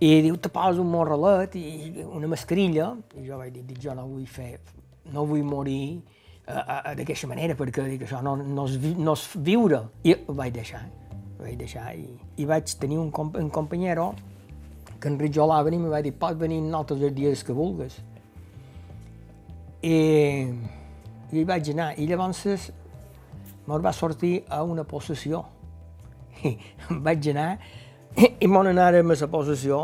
[0.00, 2.94] I diu, te poso un morralet i una mascarilla.
[3.20, 4.56] I jo vaig dir, dic, jo no vull fer,
[5.12, 6.00] no vull morir
[6.44, 9.84] d'aquesta manera, perquè dic, això no, no, és, no és viure.
[10.08, 10.82] I ho vaig deixar,
[11.36, 11.92] ho vaig deixar.
[12.00, 12.08] I,
[12.40, 14.10] i vaig tenir un, comp un companyero
[14.98, 18.00] que enritjolava i em va dir, pots venir nosaltres els dies que vulguis.
[19.84, 19.96] I,
[21.32, 21.92] i hi vaig anar.
[22.00, 22.44] I llavors
[23.66, 25.44] me'n va sortir a una possessió.
[26.44, 26.56] I
[27.06, 27.50] vaig anar
[28.14, 29.80] i m'on anàrem a la possessió.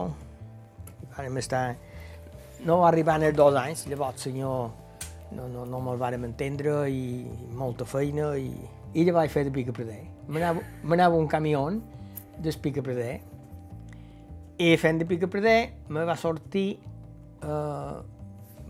[1.16, 1.64] Vam estar...
[2.60, 4.70] No en els dos anys, llavors senyor
[5.32, 7.24] no, no, no me'l vàrem entendre i
[7.56, 8.50] molta feina i,
[8.92, 10.02] i ja vaig fer de pica preder.
[10.28, 11.62] M'anava un camió
[12.40, 13.20] del pica preder
[14.60, 16.68] i fent de pica preder me va sortir
[17.40, 17.94] eh,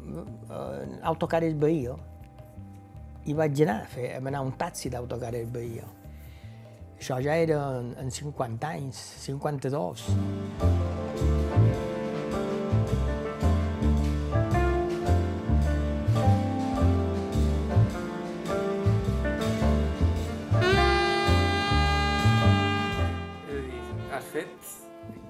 [0.00, 1.96] uh, autocares Bahia
[3.26, 5.86] i vaig anar a fer, a anar un taxi d'autocares Bahia.
[7.00, 10.08] Això ja era en, en 50 anys, 52.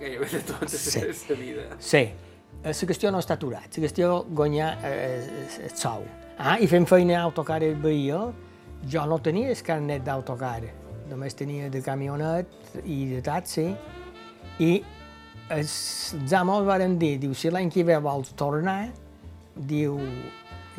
[0.00, 1.00] gairebé de tota sí.
[1.28, 1.62] la vida.
[1.78, 2.29] Sí.
[2.60, 6.02] La qüestió no està aturat, la qüestió guanyar eh, el sou.
[6.36, 8.18] Ah, I fent feina a autocar Bahia,
[8.84, 10.60] jo no tenia el carnet d'autocar,
[11.08, 13.64] només tenia de camionet i de taxi,
[14.60, 14.70] i
[15.56, 18.90] els amos van dir, diu, si l'any que ve vols tornar,
[19.56, 19.96] diu,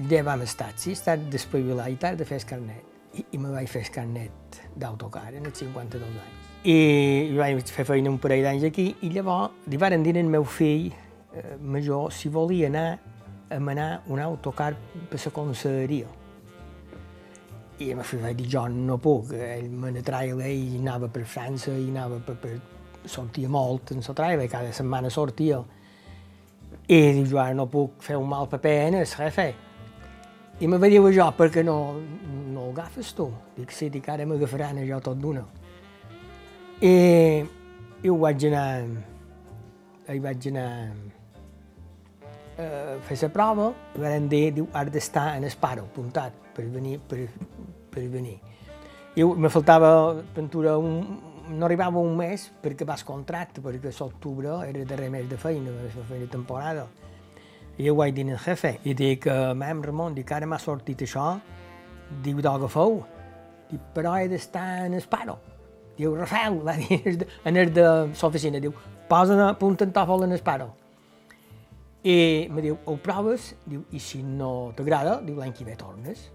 [0.05, 2.87] llevam el taxi, està despavilat i t'has de fer el carnet.
[3.17, 7.83] I, i me vaig fer el carnet d'autocar en els 52 anys i vaig fer
[7.89, 11.10] feina un parell d'anys aquí i llavors li van dir al meu fill eh,
[11.59, 12.99] major si volia anar
[13.51, 14.75] a manar un autocar
[15.09, 16.07] per la conselleria.
[17.81, 21.89] I fill va dir, jo no puc, ell me n'atraia i anava per França i
[21.89, 22.59] anava per, per...
[23.05, 25.61] sortia molt en la trailer, cada setmana sortia.
[26.87, 29.53] I diu, jo no puc fer un mal paper en el jefe.
[30.59, 31.97] I me va dir jo, per què no,
[32.53, 33.31] no agafes tu?
[33.57, 35.41] Dic, sí, dic, ara m'agafaran jo tot d'una.
[36.81, 36.93] I,
[38.03, 38.85] i ho vaig anar,
[40.07, 41.20] hi vaig anar
[42.61, 46.65] a fer la prova, i van dir, diu, has d'estar en el paro, apuntat, per
[46.69, 47.25] venir, per,
[47.91, 48.37] per venir.
[49.15, 51.01] I me faltava pintura un,
[51.51, 55.71] no arribava un mes perquè vas contracte, perquè l'octubre era el darrer mes de feina,
[55.71, 56.87] la feina temporada.
[57.77, 61.33] I jo vaig dir al jefe, i dic, mam Ramon, dic, ara m'ha sortit això,
[62.23, 63.01] diu, d'agafeu,
[63.71, 65.39] dic, però he d'estar en el paro.
[65.97, 68.75] Diu, Rafael, va dir, en el de l'oficina, diu,
[69.09, 70.71] posa una punta en tòfol en el paro.
[72.03, 73.51] I me diu, ho proves?
[73.65, 76.29] Diu, i si no t'agrada, diu, l'any que ve tornes.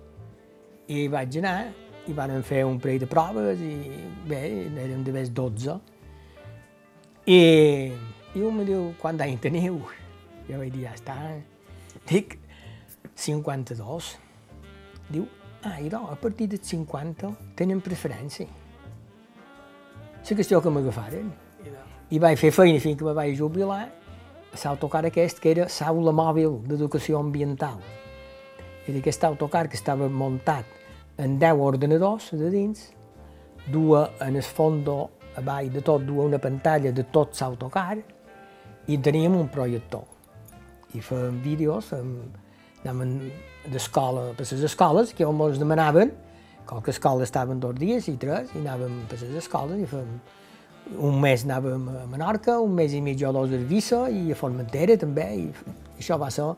[0.93, 1.73] I vaig anar,
[2.07, 4.01] i van fer un parell de proves, i
[4.31, 4.43] bé,
[4.85, 5.79] érem de més 12.
[7.27, 7.41] I,
[8.39, 9.81] i un me diu, quant d'any teniu?
[10.47, 11.17] Jo vaig dir, ja està.
[12.07, 12.39] Dic,
[13.19, 14.13] 52.
[15.11, 15.27] Diu,
[15.65, 18.47] ah, idò, a partir de 50 tenen preferència
[20.27, 21.29] la qüestió que m'agafaren.
[22.11, 23.87] I vaig fer feina fins que me vaig jubilar
[24.65, 27.79] l'autocar aquest, que era l'aula mòbil d'educació ambiental.
[28.87, 30.65] Era aquest autocar que estava muntat
[31.19, 32.91] en 10 ordenadors de dins,
[33.67, 37.99] duia en el fondo, a baix de tot, duia una pantalla de tot l'autocar
[38.87, 40.05] i teníem un projector.
[40.95, 42.13] I fèiem vídeos, fèiem,
[42.85, 43.19] anàvem
[43.73, 46.15] d'escola per les escoles, que ens demanaven
[46.67, 50.09] Qualque escola estaven dos dies i tres, i anàvem per les escoles, i fem,
[50.95, 54.39] un mes anàvem a Menorca, un mes i mig o dos a Eivissa i a
[54.39, 55.47] Formentera també, i
[55.99, 56.49] això va ser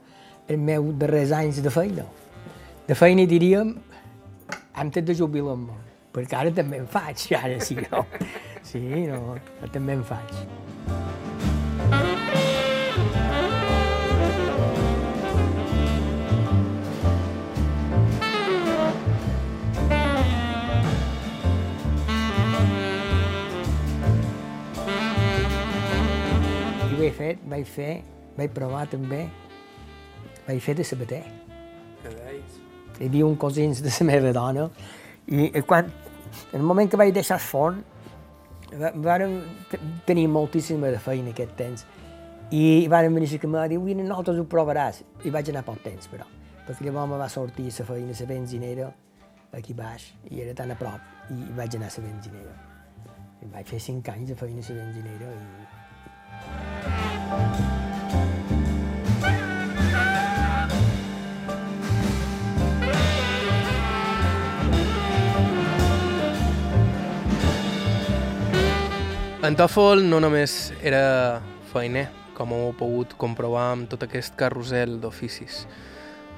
[0.49, 2.05] el meu darrers anys de feina.
[2.89, 3.75] De feina diríem,
[4.75, 5.77] antes de jubilar-me,
[6.15, 8.05] perquè ara també en faig, ara sí, no?
[8.69, 9.39] Sí, no,
[9.73, 11.28] també en faig.
[27.05, 27.93] He fet, vaig fer,
[28.39, 29.27] vaig provar també,
[30.47, 31.23] vaig fer de sabater.
[32.99, 34.69] Hi havia un cosins de la meva dona
[35.29, 35.91] i quan,
[36.53, 37.83] en el moment que vaig deixar el forn,
[39.05, 39.39] vàrem
[40.07, 41.85] tenir moltíssima de feina aquest temps
[42.51, 45.03] i vàrem venir a cama i diu, vine, nosaltres ho provaràs.
[45.25, 46.25] I vaig anar poc temps, però,
[46.67, 48.89] perquè llavors me va sortir la feina, la benzinera,
[49.53, 52.57] aquí baix, i era tan a prop, i vaig anar a la benzinera.
[53.45, 56.68] I vaig fer cinc anys de feina a la benzinera i
[69.49, 72.05] en Tòfol no només era feiner,
[72.37, 75.63] com heu pogut comprovar amb tot aquest carrusel d'oficis.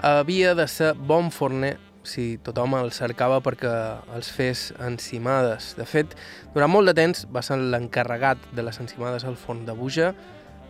[0.06, 1.72] Havia de ser bon forner
[2.06, 3.72] si tothom el cercava perquè
[4.14, 5.72] els fes encimades.
[5.74, 6.14] De fet,
[6.54, 10.12] durant molt de temps va ser l'encarregat de les encimades al forn de Buja,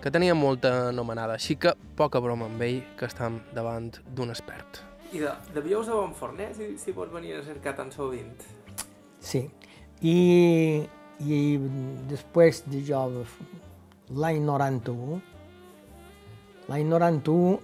[0.00, 4.80] que tenia molta anomenada, així que poca broma amb ell, que estem davant d'un expert.
[5.12, 8.32] I de, devíeu ser bon forner, si, si pots venir a cercar tan sovint?
[9.20, 9.44] Sí.
[10.00, 10.16] I,
[11.20, 11.40] i
[12.08, 13.02] després de jo,
[14.16, 15.20] l'any 91,
[16.70, 17.58] l'any 91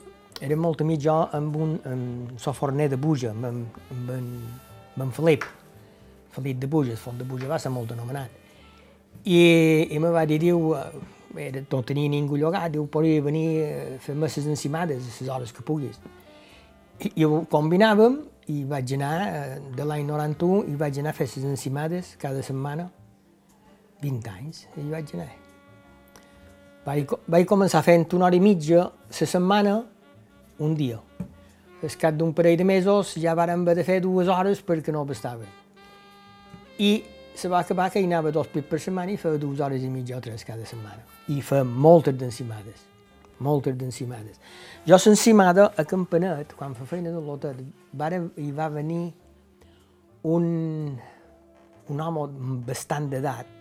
[0.44, 4.26] era molt amic jo amb un amb so forner de Buja, amb, amb, amb, en,
[4.96, 5.46] amb en Felip,
[6.36, 8.42] Felip de Buja, el forn de Buja va ser molt anomenat.
[9.24, 9.38] I,
[9.88, 10.74] i me va dir, diu,
[11.38, 15.52] era, no tenia ningú llogat, diu, podria venir a fer messes encimades a les hores
[15.52, 15.98] que puguis.
[17.00, 18.20] I, i ho combinàvem
[18.52, 22.44] i vaig anar, eh, de l'any 91, i vaig anar a fer les encimades cada
[22.46, 22.88] setmana,
[24.02, 25.32] 20 anys, i vaig anar.
[26.86, 29.80] Vaig, vaig començar fent una hora i mitja la setmana,
[30.62, 31.00] un dia.
[31.82, 35.04] Al cap d'un parell de mesos ja vàrem haver de fer dues hores perquè no
[35.04, 35.44] bastava.
[36.78, 37.02] I
[37.36, 39.90] se va acabar que hi anava dos pits per setmana i feia dues hores i
[39.92, 41.02] mitja o tres cada setmana.
[41.28, 42.86] I feia moltes d'encimades,
[43.38, 44.40] moltes d'encimades.
[44.86, 47.64] Jo l'encimada a Campanet, quan fa feina de l'hotel,
[48.36, 49.12] hi va venir
[50.26, 50.44] un,
[51.88, 52.28] un home
[52.66, 53.52] bastant d'edat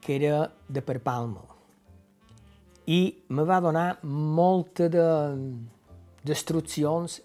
[0.00, 1.42] que era de per Palma
[2.86, 3.00] i
[3.34, 5.06] me va donar molta de
[6.26, 7.20] destruccions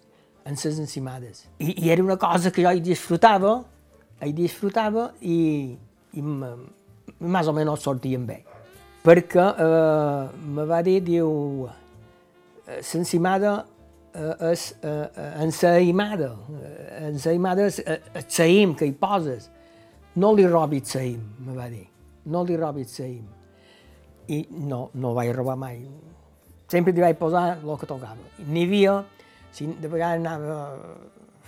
[0.45, 1.45] en les encimades.
[1.59, 3.59] I, I era una cosa que jo hi disfrutava,
[4.21, 5.73] hi disfrutava i,
[6.13, 8.41] i més o menys sortien bé.
[9.01, 11.67] Perquè eh, me va dir, diu,
[12.69, 13.55] l'encimada
[14.13, 15.07] eh, és eh,
[15.41, 16.31] en la aimada,
[16.99, 19.49] en la aimada és el saïm que hi poses.
[20.15, 21.85] No li robis saïm, me va dir,
[22.29, 23.23] no li robis saïm
[24.31, 25.81] i no, no vaig robar mai.
[26.71, 28.19] Sempre li vaig posar el que tocava.
[28.47, 28.99] N'hi havia,
[29.51, 30.59] si de vegades anava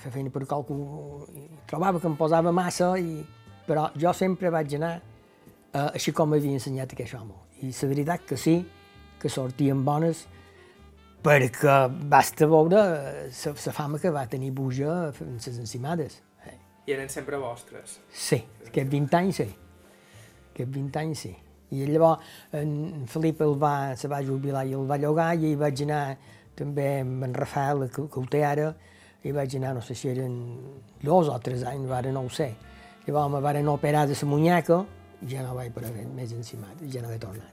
[0.03, 0.77] fer feina per qualcú,
[1.33, 3.23] i trobava que em posava massa, i,
[3.67, 7.39] però jo sempre vaig anar eh, així com m'havia ensenyat aquest home.
[7.63, 8.57] I la veritat que sí,
[9.21, 10.25] que sortien bones,
[11.23, 11.77] perquè
[12.11, 12.83] basta veure
[13.31, 16.19] la fama que va tenir Buja en les encimades.
[16.83, 17.99] I eren sempre vostres?
[18.11, 19.45] Sí, aquests 20 anys sí.
[20.51, 21.31] Aquests 20 anys sí.
[21.73, 25.55] I llavors en Felip el va, se va jubilar i el va llogar i hi
[25.57, 26.01] vaig anar
[26.59, 28.73] també amb en Rafael, que, que ho té ara,
[29.23, 30.35] i vaig anar, no sé si eren
[31.01, 32.51] dos o tres anys, ara no ho sé.
[33.07, 34.83] Llavors me van operar de la munyaca
[35.21, 37.51] i ja no vaig per haver més encimat, ja no he tornat.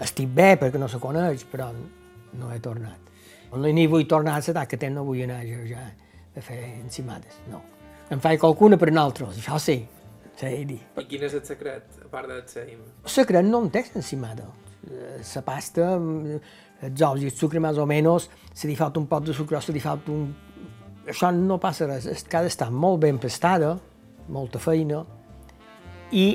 [0.00, 1.70] Estic bé perquè no se coneix, però
[2.36, 3.00] no he tornat.
[3.52, 5.84] No ni vull tornar a l'edat que tenc, no vull anar jo ja
[6.36, 7.62] a fer encimades, no.
[8.12, 9.78] Em faig qualcuna per nosaltres, això sí,
[10.36, 10.80] sí, dir.
[11.00, 12.82] I quin és el secret, a part del seim?
[13.02, 14.48] El secret no en té encimada.
[14.86, 19.24] La pasta, els ous i el sucre més o menys, se li falta un pot
[19.24, 20.28] de sucre se li falta un...
[21.06, 23.76] Això no passa res, ha d'estar molt ben pastada,
[24.28, 25.04] molta feina,
[26.10, 26.26] i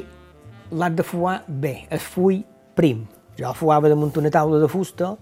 [0.72, 2.40] l'has de fuar bé, el full
[2.76, 3.04] prim.
[3.40, 5.16] Jo fuava damunt una taula de fusta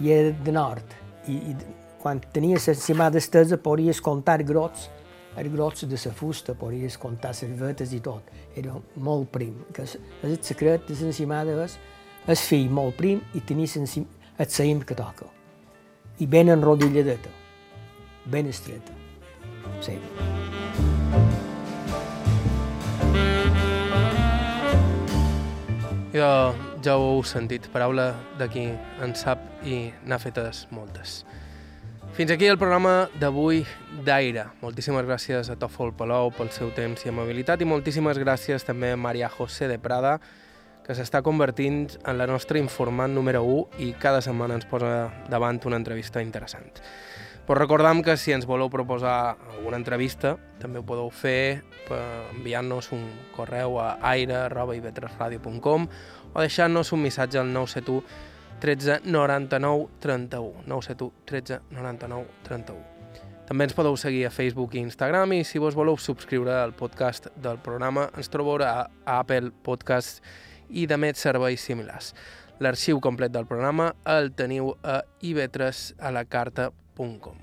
[0.00, 0.94] i era de nord.
[1.26, 1.56] I, i
[2.02, 4.90] quan tenies l'encimada estesa podries comptar grots
[5.36, 8.30] els grots de la fusta, podries comptar cervetes i tot.
[8.56, 9.54] Era molt prim.
[9.72, 11.76] Que és, és el secret de l'encimada és
[12.26, 15.28] el fill molt prim i tenir el saïm que toca.
[16.18, 17.28] I ben enrodilladeta,
[18.26, 18.92] ben estreta.
[19.80, 19.98] Sí.
[26.12, 26.54] Jo
[26.86, 28.68] ja ho heu sentit, paraula de qui
[29.02, 31.24] en sap i n'ha fetes moltes.
[32.16, 33.64] Fins aquí el programa d'avui
[34.06, 34.46] d'Aire.
[34.62, 39.00] Moltíssimes gràcies a Tòfol Palou pel seu temps i amabilitat i moltíssimes gràcies també a
[39.00, 40.14] Maria José de Prada,
[40.86, 45.58] que s'està convertint en la nostra informant número 1 i cada setmana ens posa davant
[45.66, 46.70] una entrevista interessant.
[47.46, 51.62] Però recordam que si ens voleu proposar alguna entrevista, també ho podeu fer
[52.34, 53.04] enviant-nos un
[53.36, 55.86] correu a aire.ivetresradio.com
[56.32, 58.02] o deixant-nos un missatge al 971
[58.58, 60.66] 13 99 31.
[60.66, 62.96] 971 13 99 31.
[63.46, 67.28] També ens podeu seguir a Facebook i Instagram i si vos voleu subscriure al podcast
[67.36, 70.18] del programa ens trobeu a Apple Podcast
[70.68, 72.10] i de més serveis similars.
[72.58, 75.04] L'arxiu complet del programa el teniu a
[76.96, 77.36] ivetresalacarta.com.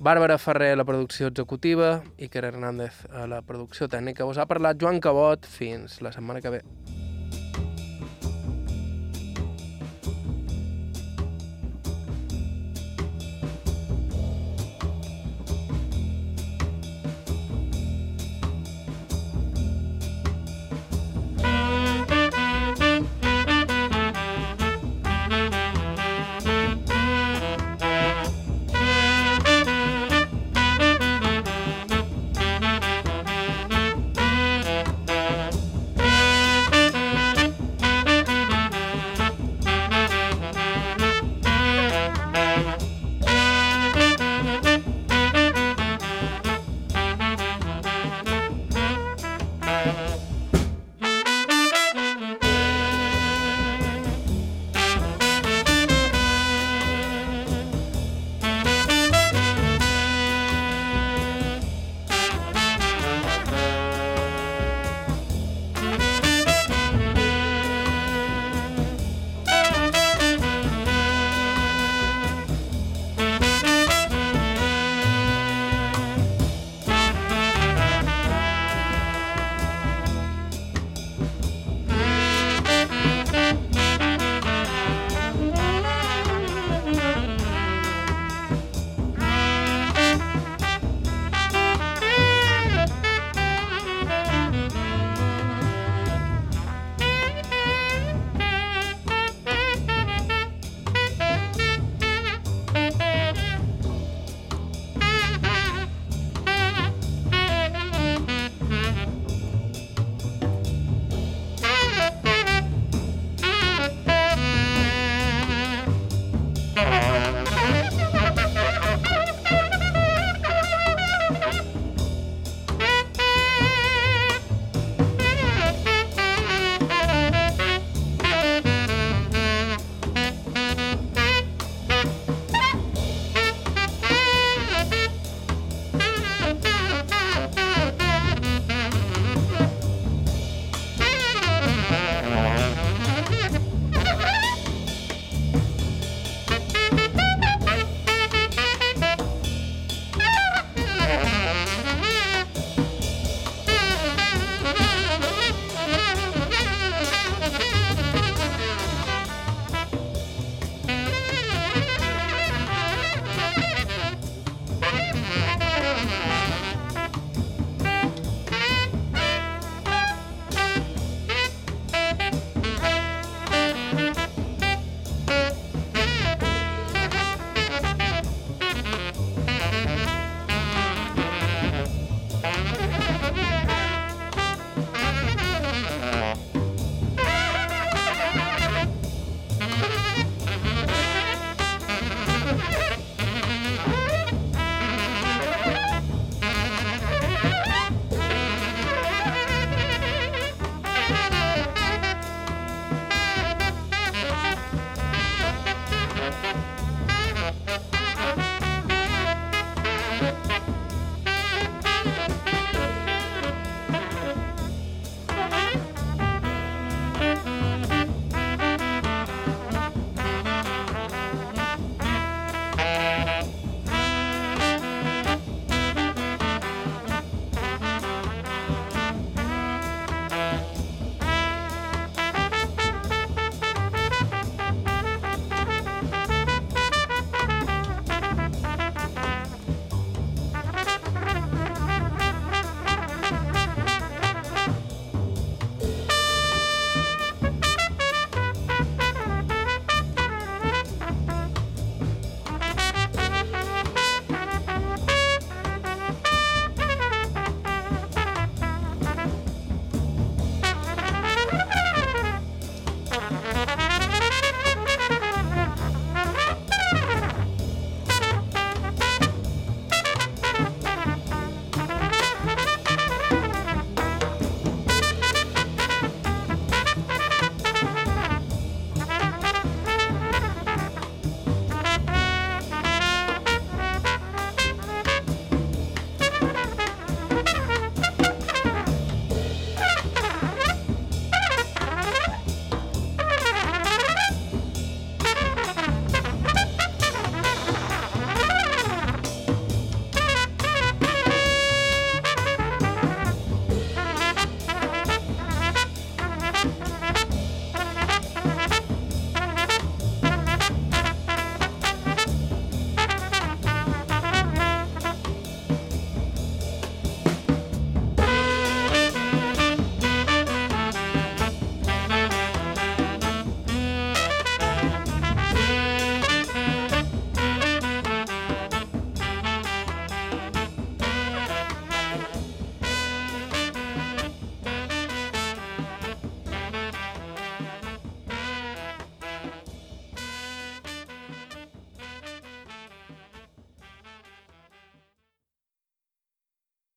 [0.00, 4.26] Bàrbara Ferrer a la producció executiva, Iker Hernández a la producció tècnica.
[4.26, 5.46] Us ha parlat Joan Cabot.
[5.46, 6.64] Fins la setmana que ve.